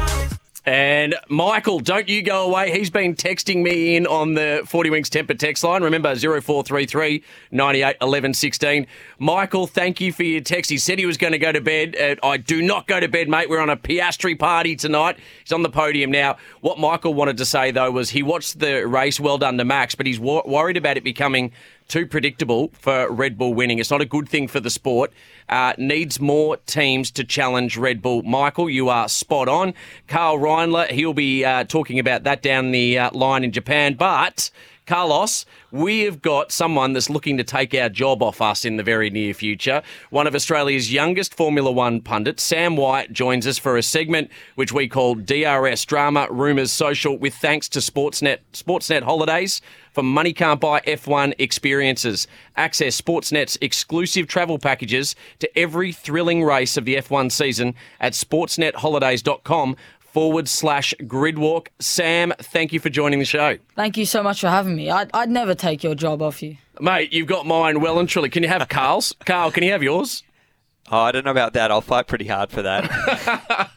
[0.71, 2.71] And Michael, don't you go away.
[2.71, 5.83] He's been texting me in on the 40 Winks Tempur text line.
[5.83, 8.87] Remember, 0433 98 11 16.
[9.19, 10.71] Michael, thank you for your text.
[10.71, 11.97] He said he was going to go to bed.
[11.97, 13.51] Uh, I do not go to bed, mate.
[13.51, 15.19] We're on a Piastri party tonight.
[15.43, 16.37] He's on the podium now.
[16.61, 19.19] What Michael wanted to say, though, was he watched the race.
[19.19, 21.51] Well done to Max, but he's wor- worried about it becoming
[21.91, 23.81] too predictable for Red Bull winning.
[23.81, 25.13] It's not a good thing for the sport.
[25.49, 28.23] Uh, needs more teams to challenge Red Bull.
[28.23, 29.75] Michael, you are spot on.
[30.07, 33.95] Karl Reindler, he'll be uh, talking about that down the uh, line in Japan.
[33.95, 34.51] But
[34.87, 38.83] Carlos, we have got someone that's looking to take our job off us in the
[38.83, 39.83] very near future.
[40.11, 44.73] One of Australia's youngest Formula One pundits, Sam Wyatt, joins us for a segment which
[44.73, 49.61] we call DRS Drama, Rumours, Social, with thanks to Sportsnet, Sportsnet Holidays
[49.93, 52.27] for money can't buy F1 experiences.
[52.57, 59.77] Access Sportsnet's exclusive travel packages to every thrilling race of the F1 season at sportsnetholidays.com
[60.01, 61.69] forward slash gridwalk.
[61.79, 63.59] Sam, thank you for joining the show.
[63.77, 64.91] Thank you so much for having me.
[64.91, 66.57] I'd, I'd never take your job off you.
[66.81, 68.31] Mate, you've got mine well and truly.
[68.31, 69.15] Can you have Karl's?
[69.25, 70.23] Karl, can you have yours?
[70.93, 71.71] Oh, I don't know about that.
[71.71, 72.91] I'll fight pretty hard for that.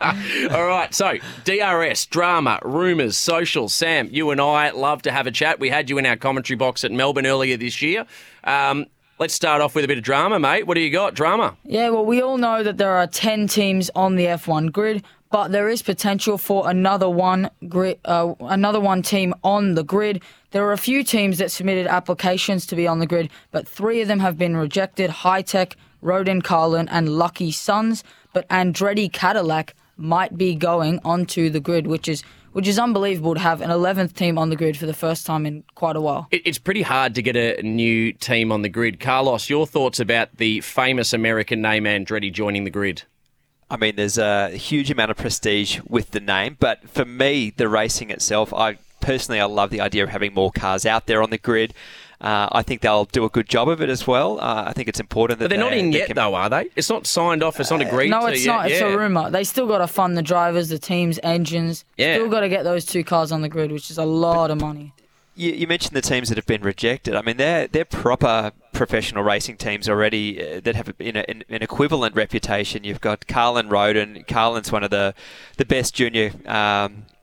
[0.51, 3.69] All right, so DRS, drama, rumours, social.
[3.69, 5.59] Sam, you and I love to have a chat.
[5.59, 8.07] We had you in our commentary box at Melbourne earlier this year.
[8.45, 8.87] Um,
[9.19, 10.65] let's start off with a bit of drama, mate.
[10.65, 11.13] What do you got?
[11.13, 11.55] Drama?
[11.63, 15.51] Yeah, well, we all know that there are 10 teams on the F1 grid, but
[15.51, 20.23] there is potential for another one grid, uh, another one team on the grid.
[20.49, 24.01] There are a few teams that submitted applications to be on the grid, but three
[24.01, 25.73] of them have been rejected: Hitech,
[26.03, 28.03] Rodin Carlin, and Lucky Sons.
[28.33, 33.39] But Andretti Cadillac might be going onto the grid, which is which is unbelievable to
[33.39, 36.27] have an 11th team on the grid for the first time in quite a while.
[36.31, 38.99] It's pretty hard to get a new team on the grid.
[38.99, 43.03] Carlos, your thoughts about the famous American name Andretti joining the grid?
[43.71, 47.67] I mean, there's a huge amount of prestige with the name, but for me, the
[47.67, 51.31] racing itself, I personally, I love the idea of having more cars out there on
[51.31, 51.73] the grid.
[52.23, 54.39] Uh, I think they'll do a good job of it as well.
[54.39, 56.49] Uh, I think it's important that But they're not in they yet, can- though, are
[56.49, 56.69] they?
[56.75, 57.59] It's not signed off.
[57.59, 58.11] It's not agreed to.
[58.11, 58.51] No, to it's yet.
[58.55, 58.71] not.
[58.71, 58.87] It's Yeah.
[58.87, 59.29] a rumor.
[59.29, 61.83] They still got to fund the drivers, the teams, engines.
[61.97, 62.15] Yeah.
[62.15, 64.61] Still got to get those two cars on the grid, which is a lot of
[64.61, 64.93] money.
[65.35, 67.15] You, you mentioned the teams that have been rejected.
[67.15, 71.61] I mean, they're they're proper professional racing teams already uh, that have an, an, an
[71.63, 72.83] equivalent reputation.
[72.83, 74.25] You've got Carlin Rodin.
[74.27, 75.15] Carlin's one of the
[75.57, 76.31] the best junior.
[76.45, 77.05] Um,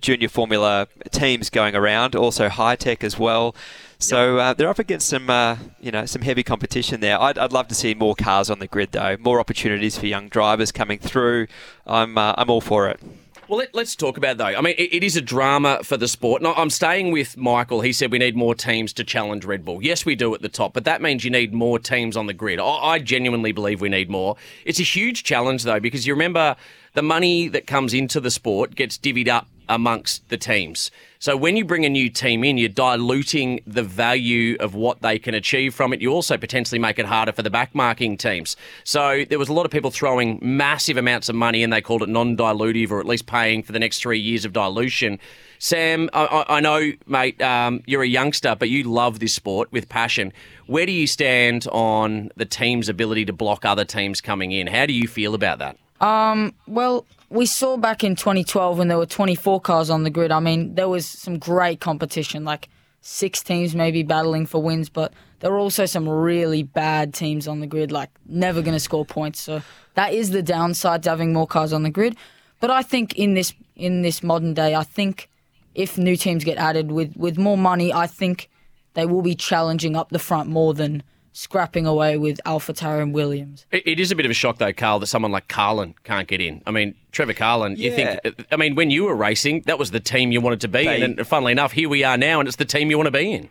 [0.00, 3.54] junior formula teams going around also Hitech as well
[3.98, 7.52] so uh, they're up against some uh, you know some heavy competition there I'd, I'd
[7.52, 10.98] love to see more cars on the grid though more opportunities for young drivers coming
[10.98, 11.46] through
[11.86, 13.00] I'm uh, I'm all for it
[13.48, 14.46] Well, let, us talk about it, though.
[14.46, 16.42] I mean, it, it is a drama for the sport.
[16.42, 17.80] And I'm staying with Michael.
[17.80, 19.80] He said we need more teams to challenge Red Bull.
[19.80, 22.32] Yes, we do at the top, but that means you need more teams on the
[22.32, 22.58] grid.
[22.58, 24.36] I, I genuinely believe we need more.
[24.64, 26.56] It's a huge challenge, though, because you remember
[26.96, 30.90] the money that comes into the sport gets divvied up amongst the teams.
[31.18, 35.18] So when you bring a new team in, you're diluting the value of what they
[35.18, 36.00] can achieve from it.
[36.00, 38.56] You also potentially make it harder for the backmarking teams.
[38.84, 42.02] So there was a lot of people throwing massive amounts of money, and they called
[42.02, 45.18] it non-dilutive, or at least paying for the next three years of dilution.
[45.58, 49.90] Sam, I, I know, mate, um, you're a youngster, but you love this sport with
[49.90, 50.32] passion.
[50.66, 54.66] Where do you stand on the team's ability to block other teams coming in?
[54.66, 55.76] How do you feel about that?
[56.00, 60.30] Um, well, we saw back in 2012 when there were 24 cars on the grid.
[60.30, 62.68] I mean, there was some great competition, like
[63.00, 67.60] six teams maybe battling for wins, but there were also some really bad teams on
[67.60, 69.40] the grid, like never going to score points.
[69.40, 69.62] So
[69.94, 72.16] that is the downside to having more cars on the grid.
[72.60, 75.28] But I think in this in this modern day, I think
[75.74, 78.48] if new teams get added with with more money, I think
[78.94, 81.02] they will be challenging up the front more than
[81.36, 83.66] scrapping away with AlphaTauri and Williams.
[83.70, 86.26] It, it is a bit of a shock, though, Karl, that someone like Carlin can't
[86.26, 86.62] get in.
[86.66, 88.18] I mean, Trevor Carlin, you think,
[88.50, 91.02] I mean, when you were racing, that was the team you wanted to be in.
[91.02, 93.32] And funnily enough, here we are now, and it's the team you want to be
[93.32, 93.50] in.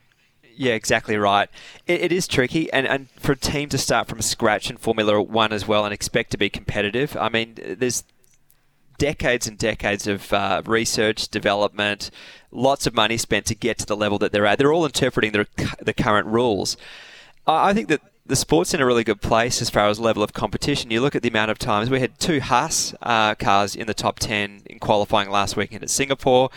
[0.55, 1.47] Yeah, exactly right.
[1.85, 5.21] It, it is tricky, and, and for a team to start from scratch in Formula
[5.21, 8.03] One as well and expect to be competitive, I mean, there's
[8.97, 12.09] decades and decades of uh, research, development,
[12.49, 14.57] lots of money spent to get to the level that they're at.
[14.57, 15.45] They're all interpreting the,
[15.81, 16.77] the current rules.
[17.47, 20.33] I think that the sport's in a really good place as far as level of
[20.33, 20.89] competition.
[20.89, 23.93] You look at the amount of times we had two Haas uh, cars in the
[23.93, 26.49] top 10 in qualifying last weekend at Singapore.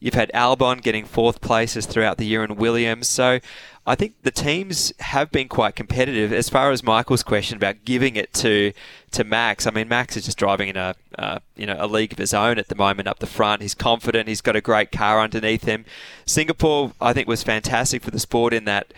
[0.00, 3.06] You've had Albon getting fourth places throughout the year and Williams.
[3.06, 3.38] So
[3.86, 6.32] I think the teams have been quite competitive.
[6.32, 8.72] As far as Michael's question about giving it to
[9.12, 12.10] to Max, I mean Max is just driving in a uh, you know a league
[12.10, 13.62] of his own at the moment up the front.
[13.62, 14.26] He's confident.
[14.26, 15.84] He's got a great car underneath him.
[16.26, 18.92] Singapore, I think, was fantastic for the sport in that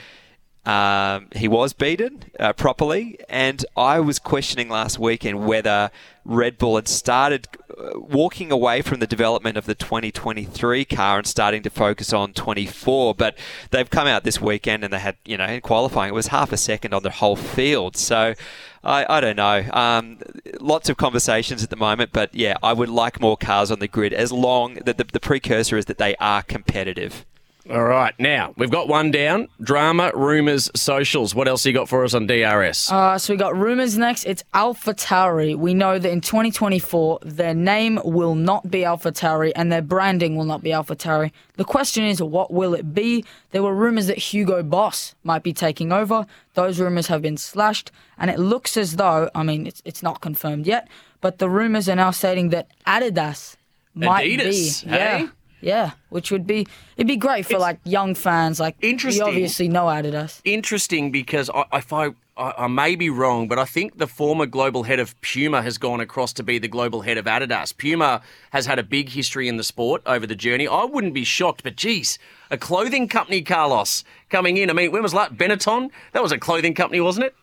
[0.66, 5.90] um, he was beaten uh, properly, and I was questioning last weekend whether
[6.24, 11.26] Red Bull had started uh, walking away from the development of the 2023 car and
[11.26, 13.14] starting to focus on 24.
[13.14, 13.36] But
[13.70, 16.50] they've come out this weekend and they had, you know, in qualifying, it was half
[16.50, 17.96] a second on the whole field.
[17.96, 18.34] So
[18.82, 19.66] I, I don't know.
[19.70, 20.18] Um,
[20.60, 23.88] lots of conversations at the moment, but yeah, I would like more cars on the
[23.88, 27.26] grid as long that the, the precursor is that they are competitive.
[27.70, 29.48] All right, now we've got one down.
[29.62, 31.34] Drama, rumours, socials.
[31.34, 32.92] What else you got for us on DRS?
[32.92, 34.24] Uh, so we got rumors next.
[34.26, 35.56] It's AlphaTauri.
[35.56, 40.44] We know that in 2024, their name will not be AlphaTauri and their branding will
[40.44, 41.32] not be AlphaTauri.
[41.56, 43.24] The question is, what will it be?
[43.52, 46.26] There were rumors that Hugo Boss might be taking over.
[46.52, 50.20] Those rumors have been slashed, and it looks as though, I mean, it's, it's not
[50.20, 50.86] confirmed yet,
[51.22, 53.56] but the rumors are now stating that Adidas
[53.94, 54.90] might Adidas, be.
[54.90, 55.20] hey?
[55.22, 55.28] Yeah.
[55.64, 58.60] Yeah, which would be it'd be great for like young fans.
[58.60, 59.22] Like Interesting.
[59.22, 60.42] You obviously know Adidas.
[60.44, 64.44] Interesting because I, if I, I, I may be wrong, but I think the former
[64.44, 67.74] global head of Puma has gone across to be the global head of Adidas.
[67.74, 70.68] Puma has had a big history in the sport over the journey.
[70.68, 72.18] I wouldn't be shocked, but geez,
[72.50, 74.68] a clothing company, Carlos, coming in.
[74.68, 75.36] I mean, when was that?
[75.36, 75.88] Benetton?
[76.12, 77.34] That was a clothing company, wasn't it?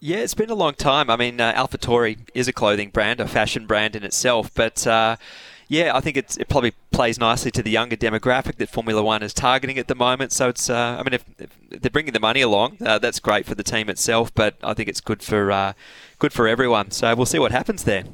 [0.00, 1.08] Yeah, it's been a long time.
[1.08, 5.16] I mean, uh, AlphaTauri is a clothing brand, a fashion brand in itself, but uh,
[5.68, 9.22] yeah, I think it's, it probably plays nicely to the younger demographic that Formula One
[9.22, 10.32] is targeting at the moment.
[10.32, 13.46] So it's, uh, I mean, if, if they're bringing the money along, uh, that's great
[13.46, 15.72] for the team itself, but I think it's good for uh,
[16.18, 16.90] good for everyone.
[16.90, 18.04] So we'll see what happens there.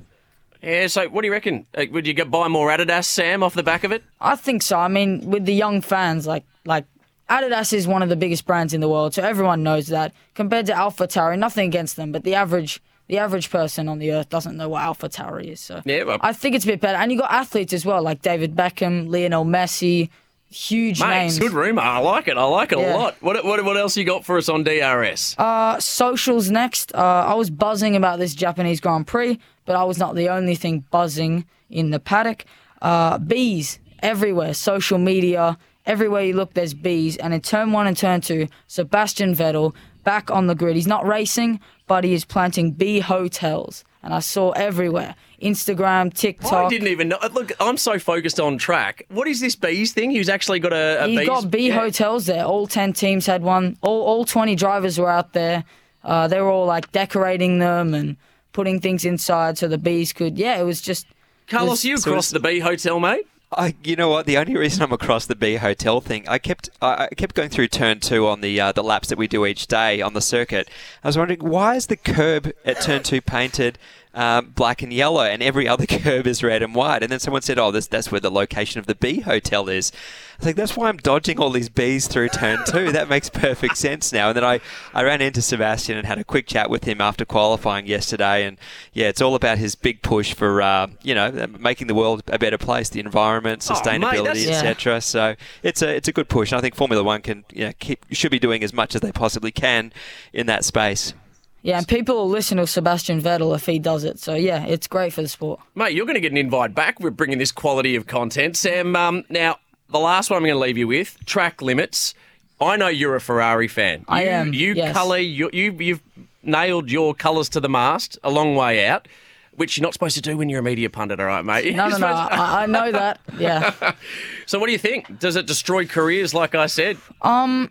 [0.62, 0.86] Yeah.
[0.88, 1.66] So, what do you reckon?
[1.74, 4.04] Uh, would you get buy more Adidas, Sam, off the back of it?
[4.20, 4.78] I think so.
[4.78, 6.84] I mean, with the young fans, like like
[7.28, 10.12] Adidas is one of the biggest brands in the world, so everyone knows that.
[10.34, 14.28] Compared to AlphaTauri, nothing against them, but the average the average person on the earth
[14.28, 15.60] doesn't know what AlphaTauri is.
[15.60, 16.96] So Yeah, well- I think it's a bit better.
[16.96, 20.08] And you got athletes as well, like David Beckham, Lionel Messi,
[20.48, 21.38] huge Mate, names.
[21.38, 21.82] good rumor.
[21.82, 22.36] I like it.
[22.36, 22.94] I like it Yeah.
[22.94, 23.16] a lot.
[23.20, 25.34] What, what, what else you got for us on DRS?
[25.38, 26.94] Uh, socials next.
[26.94, 26.98] Uh,
[27.32, 30.84] I was buzzing about this Japanese Grand Prix, but I was not the only thing
[30.90, 32.44] buzzing in the paddock.
[32.82, 37.16] Uh, bees everywhere, social media, everywhere you look, there's bees.
[37.16, 40.76] And in turn one and turn two, Sebastian Vettel back on the grid.
[40.76, 43.84] He's not racing, but he is planting bee hotels.
[44.02, 46.52] And I saw everywhere Instagram, TikTok.
[46.52, 47.18] I didn't even know.
[47.32, 49.04] Look, I'm so focused on track.
[49.10, 50.10] What is this bees thing?
[50.10, 51.28] He's actually got a, a He's bees.
[51.28, 51.74] got bee Yeah.
[51.80, 52.44] hotels there.
[52.44, 53.76] All ten teams had one.
[53.82, 55.64] All all twenty drivers were out there.
[56.02, 58.16] Uh, they were all like decorating them and
[58.52, 60.38] putting things inside so the bees could.
[60.38, 61.06] Yeah, it was just.
[61.46, 63.26] Carlos, was- you it's- the bee hotel, mate?
[63.52, 64.26] I, you know what?
[64.26, 67.68] The only reason I'm across the bee hotel thing, I kept I kept going through
[67.68, 70.68] turn two on the uh, the laps that we do each day on the circuit.
[71.02, 73.76] I was wondering why is the curb at turn two painted
[74.14, 77.02] um, black and yellow, and every other curb is red and white?
[77.02, 79.92] And then someone said, "Oh, this that's where the location of the bee hotel is."
[79.92, 82.92] I was like, "That's why I'm dodging all these bees through turn two.
[82.92, 84.60] That makes perfect sense now." And then I
[84.94, 88.58] I ran into Sebastian and had a quick chat with him after qualifying yesterday, and
[88.92, 92.38] yeah, it's all about his big push for uh, you know making the world a
[92.38, 94.52] better place, the environment, Oh, sustainability, Yeah.
[94.58, 95.00] etc.
[95.00, 96.50] So it's a it's a good push.
[96.52, 99.00] And I think Formula One can you know, keep should be doing as much as
[99.02, 99.92] they possibly can
[100.32, 101.14] in that space.
[101.62, 104.18] Yeah, and people will listen to Sebastian Vettel if he does it.
[104.18, 105.60] So yeah, it's great for the sport.
[105.74, 107.00] Mate, you're going to get an invite back.
[107.00, 108.56] We're bringing this quality of content.
[108.56, 109.58] Sam, um, now,
[109.90, 112.14] the last one I'm going to leave you with track limits.
[112.60, 114.04] I know you're a Ferrari fan.
[114.08, 114.94] I you, am, You yes.
[114.94, 116.02] colour, you, you, you've
[116.42, 119.08] nailed your colours to the mast a long way out,
[119.52, 121.74] which you're not supposed to do when you're a media pundit, all right, mate?
[121.74, 122.06] No, no, no.
[122.06, 123.20] I, I know that.
[123.38, 123.92] Yeah.
[124.46, 125.20] So, what do you think?
[125.20, 126.96] Does it destroy careers, like I said?
[127.22, 127.70] Um,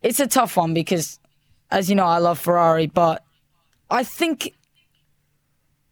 [0.00, 1.18] it's a tough one because,
[1.74, 3.24] as you know, I love Ferrari, but
[3.90, 4.54] I think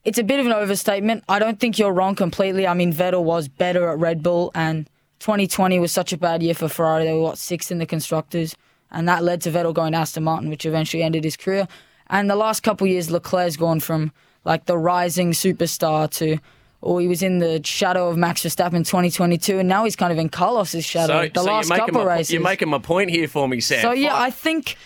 [0.04, 1.24] it's a bit of an overstatement.
[1.28, 2.68] I don't think you're wrong completely.
[2.68, 6.54] I mean, Vettel was better at Red Bull, and 2020 was such a bad year
[6.54, 7.04] for Ferrari.
[7.04, 8.54] They were what sixth in the constructors,
[8.92, 11.66] and that led to Vettel going to Aston Martin, which eventually ended his career.
[12.06, 14.12] And the last couple of years, Leclerc's gone from
[14.44, 16.38] like the rising superstar to,
[16.80, 20.12] or he was in the shadow of Max Verstappen in 2022, and now he's kind
[20.12, 21.28] of in Carlos's shadow.
[21.28, 22.32] the last you're making couple my, races.
[22.32, 23.82] You're making my point here for me, Sam.
[23.82, 24.76] So yeah, I think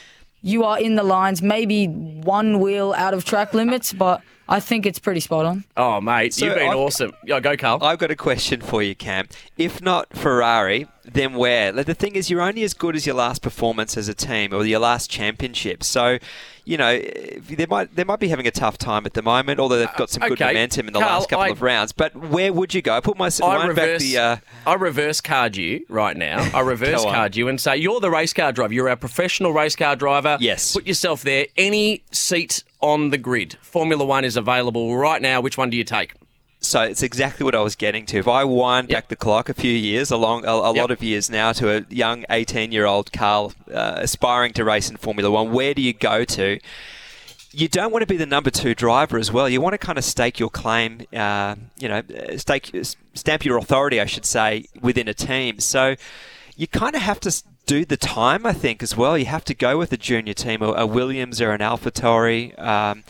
[0.47, 4.87] you are in the lines, maybe one wheel out of track limits, but I think
[4.87, 5.65] it's pretty spot on.
[5.77, 7.13] Oh, mate, So you've been I've- awesome.
[7.25, 7.83] Yeah, go, Karl.
[7.83, 9.27] I've got a question for you, Cam.
[9.59, 11.73] If not Ferrari, then where?
[11.73, 14.53] Like, the thing is, you're only as good as your last performance as a team
[14.53, 15.83] or your last championship.
[15.83, 16.19] So,
[16.65, 19.79] you know, they might they might be having a tough time at the moment, although
[19.79, 20.47] they've got some good okay.
[20.47, 21.93] momentum in the Karl, last couple I- of rounds.
[21.93, 22.97] But where would you go?
[22.97, 24.19] I put my I wind back reverse, the.
[24.19, 24.37] Uh,
[24.67, 26.49] I reverse card you right now.
[26.55, 28.75] I reverse card you and say you're the race car driver.
[28.75, 30.39] You're a professional race car driver.
[30.41, 30.73] Yes.
[30.73, 31.47] Put yourself there.
[31.57, 33.57] Any seat on the grid.
[33.61, 35.41] Formula One is available right now.
[35.41, 36.15] Which one do you take?
[36.61, 38.19] So it's exactly what I was getting to.
[38.19, 38.97] If I wind Yep.
[38.97, 40.81] back the clock a few years, along a, a Yep.
[40.83, 45.31] lot of years now, to a young 18-year-old Karl uh, aspiring to race in Formula
[45.31, 46.59] One, where do you go to?
[47.53, 49.49] You don't want to be the number two driver as well.
[49.49, 52.03] You want to kind of stake your claim, uh, you know,
[52.37, 52.71] stake,
[53.15, 55.61] stamp your authority, I should say, within a team.
[55.61, 55.95] So
[56.57, 59.19] you kind of have to do the time, I think, as well.
[59.19, 62.59] You have to go with a junior team, a, a Williams or an AlphaTauri.
[62.61, 63.05] Um,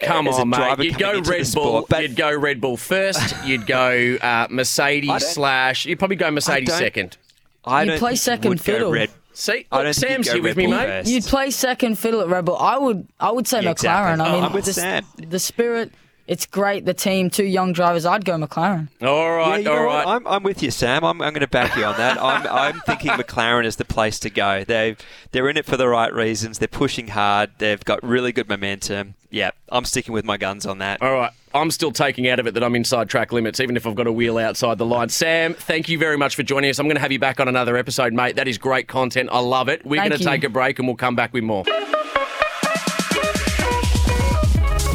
[0.00, 0.78] Come on, mate.
[0.80, 1.64] You'd go into the Red sport.
[1.64, 1.86] Bull.
[1.88, 3.36] But- You'd go Red Bull first.
[3.44, 5.86] You'd go uh, Mercedes slash.
[5.86, 7.16] You'd probably go Mercedes don't- second.
[7.64, 8.90] I You don't play second would fiddle.
[8.90, 9.10] Red.
[9.34, 10.86] See, I don't Sam's here with Red me, Bull mate.
[10.86, 11.10] first.
[11.10, 12.56] You'd play second fiddle at Red Bull.
[12.58, 14.14] I would, I would say Yeah, McLaren.
[14.14, 14.26] exactly.
[14.26, 15.06] I mean, I'm with the, Sam.
[15.16, 15.92] the spirit,
[16.26, 16.84] it's great.
[16.84, 18.06] The team, two young drivers.
[18.06, 18.88] I'd go McLaren.
[19.02, 20.06] All right, yeah, right, you all know right.
[20.06, 20.16] what?
[20.16, 21.04] I'm, I'm with you, Sam.
[21.04, 22.22] I'm, I'm going to back you on that.
[22.22, 24.64] I'm, I'm thinking McLaren is the place to go.
[24.64, 24.96] They
[25.32, 26.58] they're in it for the right reasons.
[26.58, 27.50] They're pushing hard.
[27.58, 29.14] They've got really good momentum.
[29.30, 31.00] Yeah, I'm sticking with my guns on that.
[31.02, 31.32] All right.
[31.54, 34.06] I'm still taking out of it that I'm inside track limits, even if I've got
[34.06, 35.10] a wheel outside the line.
[35.10, 36.78] Sam, thank you very much for joining us.
[36.78, 38.36] I'm going to have you back on another episode, mate.
[38.36, 39.28] That is great content.
[39.32, 39.84] I love it.
[39.84, 40.30] We're Thank going to you.
[40.30, 41.64] take a break and we'll come back with more.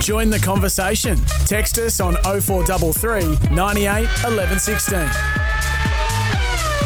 [0.02, 1.18] Join the conversation.
[1.46, 5.00] Text us on 0433 98 11 16.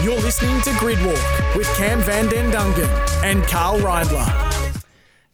[0.04, 4.52] You're listening to Gridwalk with Cam Van Den Dungen and Karl Reindler.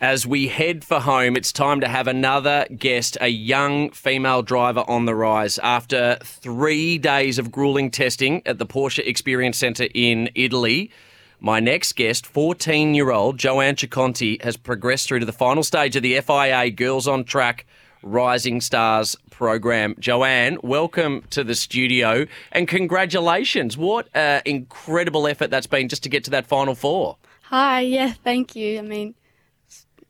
[0.01, 4.83] As we head for home, it's time to have another guest, a young female driver
[4.87, 5.57] on the rise.
[5.59, 10.91] After three days of grueling testing at the Porsche Experience Centre in Italy,
[11.39, 15.95] my next guest, 14 year old Joanne Ciconte, has progressed through to the final stage
[15.95, 17.65] of the FIA Girls on Track
[18.01, 19.95] Rising Stars program.
[19.99, 23.77] Joanne, welcome to the studio and congratulations.
[23.77, 27.17] What an incredible effort that's been just to get to that final four.
[27.43, 28.79] Hi, yeah, thank you.
[28.79, 29.13] I mean,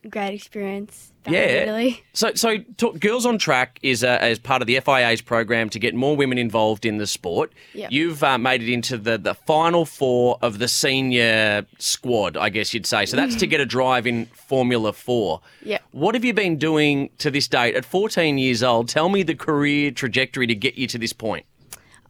[0.10, 1.12] great experience.
[1.32, 1.40] Yeah.
[1.40, 2.04] Italy.
[2.14, 5.80] So, so t- Girls on Track is uh, as part of the FIA's program to
[5.80, 7.54] get more women involved in the sport.
[7.74, 7.92] Yep.
[7.92, 12.74] You've uh, made it into the, the final four of the senior squad, I guess
[12.74, 13.06] you'd say.
[13.06, 15.42] So that's to get a drive in Formula Four.
[15.64, 15.84] Yep.
[15.92, 17.76] What have you been doing to this date?
[17.76, 21.46] At 14 years old, tell me the career trajectory to get you to this point.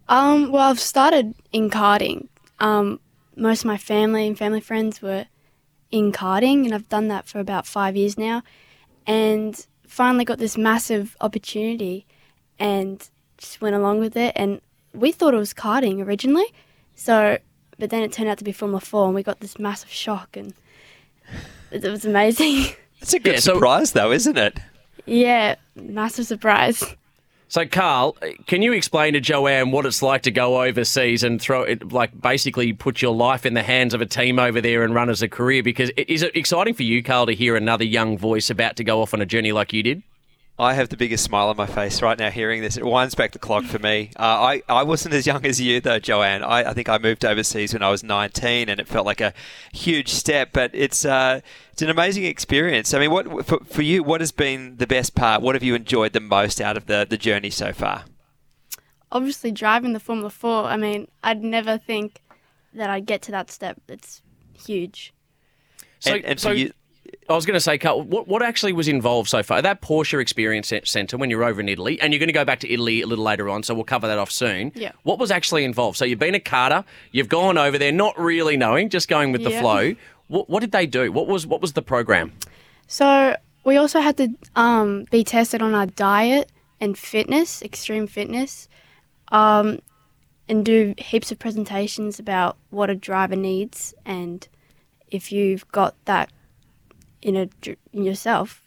[0.10, 2.28] Um, well, I've started in karting.
[2.60, 3.00] Um,
[3.36, 5.26] most of my family and family friends were
[5.92, 8.44] in karting, and I've done that for about five years now.
[9.08, 12.06] And finally got this massive opportunity
[12.60, 14.34] and just went along with it.
[14.36, 14.62] And
[14.94, 16.46] we thought it was karting originally.
[16.96, 17.38] So,
[17.80, 20.36] but then it turned out to be Formula 4, and we got this massive shock,
[20.36, 20.54] and
[21.72, 22.66] it it was amazing.
[23.00, 24.58] It's a good Yeah, so- surprise, though, isn't it?
[25.06, 26.84] yeah, massive surprise.
[27.50, 31.64] So, Karl, can you explain to Joanne what it's like to go overseas and throw
[31.64, 34.94] it, like, basically put your life in the hands of a team over there and
[34.94, 35.64] run as a career?
[35.64, 39.02] Because is it exciting for you, Karl, to hear another young voice about to go
[39.02, 40.04] off on a journey like you did?
[40.60, 42.78] I have the biggest smile on my face right now hearing this.
[42.78, 44.12] It winds back the clock for me.
[44.18, 46.44] Uh, I, I wasn't as young as you, though, Joanne.
[46.44, 49.34] I, I think I moved overseas when I was 19 and it felt like a
[49.72, 51.42] huge step, but it's, uh,
[51.72, 52.94] it's an amazing experience.
[52.94, 55.44] I mean, what for, for you, what has been the best part?
[55.44, 58.06] What have you enjoyed the most out of the, the journey so far?
[59.12, 62.22] obviously driving the Formula 4, I mean, I'd never think
[62.74, 63.80] that I'd get to that step.
[63.88, 64.22] It's
[64.54, 65.14] huge.
[66.00, 66.72] So, and, and so for you,
[67.30, 69.62] I was going to say, Karl, what, what actually was involved so far?
[69.62, 72.60] That Porsche Experience Centre when you're over in Italy, and you're going to go back
[72.62, 74.72] to Italy a little later on, so we'll cover that off soon.
[74.76, 74.94] Yeah.
[75.04, 75.98] What was actually involved?
[75.98, 79.44] So you've been a carter, you've gone over there, not really knowing, just going with
[79.44, 79.62] the Yeah.
[79.62, 79.96] flow.
[80.28, 81.12] What, what did they do?
[81.12, 82.32] What was what was the program?
[82.88, 86.50] So we also had to um, be tested on our diet
[86.80, 88.70] and fitness, extreme fitness,
[89.30, 89.80] um,
[90.48, 94.48] and do heaps of presentations about what a driver needs and
[95.10, 96.30] if you've got that
[97.22, 97.50] in a
[97.94, 98.62] in yourself.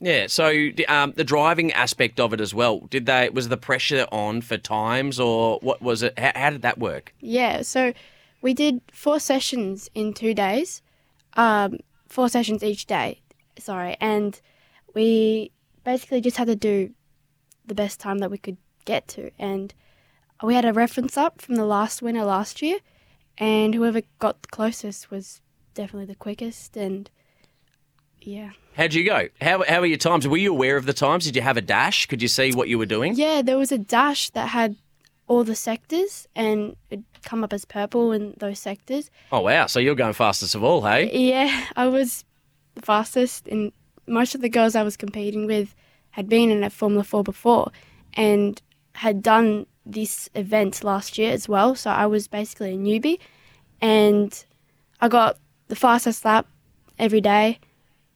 [0.00, 0.26] Yeah.
[0.28, 2.80] So the- um, the driving aspect of it as well.
[2.90, 6.18] Did they was the pressure on for times, or what was it?
[6.18, 7.14] How, how did that work?
[7.20, 7.92] Yeah, so
[8.40, 10.82] we did four sessions in two days,
[11.34, 11.78] um,
[12.08, 13.20] four sessions each day.
[13.58, 14.40] Sorry, and
[14.94, 15.50] we
[15.84, 16.92] basically just had to do
[17.66, 19.74] the best time that we could get to, and
[20.42, 22.78] we had a reference up from the last winner last year,
[23.36, 25.40] and whoever got the closest was
[25.74, 27.10] definitely the quickest, and
[28.28, 28.50] yeah.
[28.76, 29.28] How'd you go?
[29.40, 30.28] How, how were your times?
[30.28, 31.24] Were you aware of the times?
[31.24, 32.06] Did you have a dash?
[32.06, 33.14] Could you see what you were doing?
[33.14, 34.76] Yeah, there was a dash that had
[35.26, 39.10] all the sectors and it'd come up as purple in those sectors.
[39.32, 39.66] Oh, wow.
[39.66, 41.10] So you're going fastest of all, hey?
[41.12, 42.24] Yeah, I was
[42.74, 43.72] the fastest, and
[44.06, 45.74] most of the girls I was competing with
[46.10, 47.72] had been in a Formula 4 before
[48.14, 48.60] and
[48.92, 51.74] had done this event last year as well.
[51.74, 53.18] So I was basically a newbie,
[53.80, 54.44] and
[55.00, 56.46] I got the fastest lap
[56.98, 57.58] every day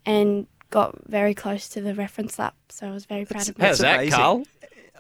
[0.07, 2.55] and got very close to the reference lap.
[2.69, 3.81] So I was very proud of How's myself.
[3.81, 4.19] that, amazing.
[4.19, 4.43] Karl?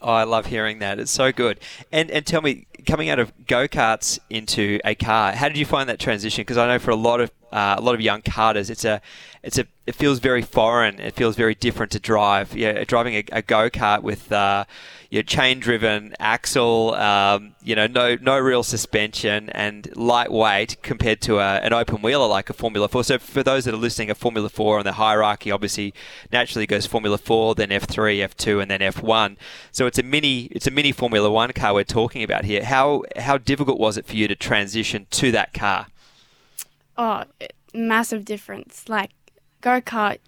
[0.02, 0.98] Oh, I love hearing that.
[0.98, 1.60] It's so good.
[1.92, 5.64] And and tell me, coming out of go karts into a car, how did you
[5.64, 6.42] find that transition?
[6.42, 8.70] Because I know for a lot of uh, a lot of young carters.
[8.70, 9.00] it's a
[9.42, 11.00] it's a it feels very foreign.
[11.00, 12.54] It feels very different to drive.
[12.56, 14.64] Yeah, driving a, a go kart with uh,
[15.10, 21.40] your chain driven axle, um, you know, no no real suspension and lightweight compared to
[21.40, 23.02] a, an open wheeler like a Formula Four.
[23.02, 25.92] So for those that are listening, a Formula Four on the hierarchy obviously
[26.32, 29.36] naturally goes Formula Four, then F three, F two, and then F one.
[29.72, 32.64] So it's a mini it's a mini Formula One car we're talking about here.
[32.64, 35.88] How how difficult was it for you to transition to that car?
[36.96, 37.24] Oh,
[37.74, 38.88] massive difference.
[38.88, 39.10] Like
[39.60, 40.18] go kart,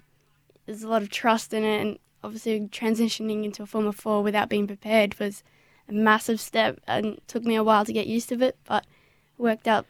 [0.65, 4.49] there's a lot of trust in it, and obviously transitioning into a Formula Four without
[4.49, 5.43] being prepared was
[5.87, 8.85] a massive step, and took me a while to get used to it, but
[9.37, 9.85] worked out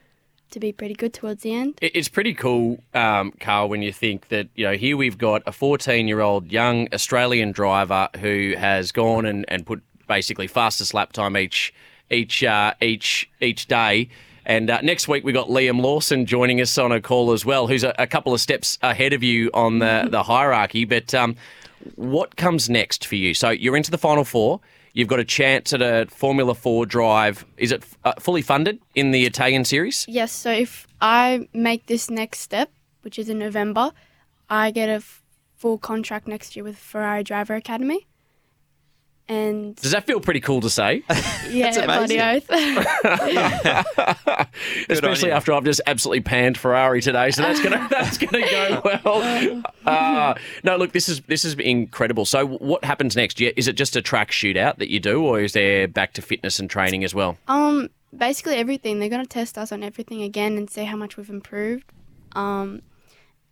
[0.52, 1.78] to be pretty good towards the end.
[1.82, 5.52] It's pretty cool, um, Karl, when you think that, you know, here we've got a
[5.52, 11.14] 14 year old young Australian driver who has gone and, and put basically fastest lap
[11.14, 11.74] time each
[12.12, 14.10] each uh, each each day.
[14.46, 17.68] And uh, next week we got Liam Lawson joining us on a call as well,
[17.68, 20.86] who's a, a couple of steps ahead of you on the, the hierarchy.
[20.86, 21.36] But um,
[21.96, 23.34] what comes next for you?
[23.34, 24.60] So you're into the final four.
[24.94, 27.46] You've got a chance at a Formula Four drive.
[27.58, 30.06] Is it uh, fully funded in the Italian series?
[30.08, 32.72] Yes, so if I make this next step,
[33.02, 33.92] which is in November,
[34.50, 35.22] I get a f-
[35.58, 38.08] full contract next year with Ferrari Driver Academy.
[39.28, 41.02] And Does that feel pretty cool to say?
[41.50, 42.48] yeah, bloody oath.
[44.90, 47.32] especially after I've just absolutely panned Ferrari today.
[47.32, 49.64] So that's gonna that's gonna go well.
[49.84, 52.26] Uh, no, look, this is this is incredible.
[52.26, 53.40] So, what happens next?
[53.40, 56.22] Yeah, Is it just a track shootout that you do, or is there back to
[56.22, 57.36] fitness and training as well?
[57.48, 59.00] Um, basically everything.
[59.00, 61.92] They're gonna test us on everything again and see how much we've improved.
[62.34, 62.84] Um,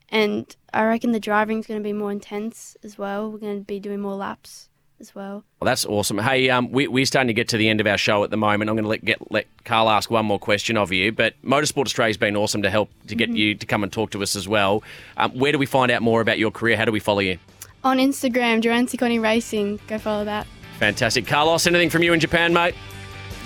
[0.10, 3.32] and I reckon the driving's gonna be more intense as well.
[3.32, 4.70] We're gonna be doing more laps
[5.04, 5.44] as well.
[5.60, 6.18] Well, that's awesome.
[6.18, 8.38] Hey, um, we, we're starting to get to the end of our show at the
[8.38, 8.70] moment.
[8.70, 11.12] I'm going to let get let Karl ask one more question of you.
[11.12, 14.24] But Motorsport Australia's been awesome to help to get you to come and talk to
[14.24, 14.82] us as well.
[15.18, 16.78] Um, where do we find out more about your career?
[16.78, 17.38] How do we follow you?
[17.84, 19.80] On Instagram, Joanne Ciconte Racing.
[19.88, 20.48] Go follow that.
[20.80, 21.68] Fantastic, Carlos.
[21.68, 22.76] Anything from you in Japan, mate?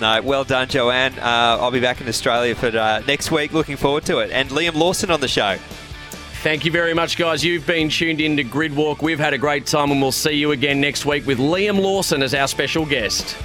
[0.00, 1.18] No, well done, Joanne.
[1.18, 3.52] Uh, I'll be back in Australia for uh, next week.
[3.52, 4.30] Looking forward to it.
[4.30, 5.58] And Liam Lawson on the show.
[6.40, 7.44] Thank you very much, guys.
[7.44, 9.02] You've been tuned in to Grid Walk.
[9.02, 12.22] We've had a great time, and we'll see you again next week with Liam Lawson
[12.22, 13.36] as our special guest.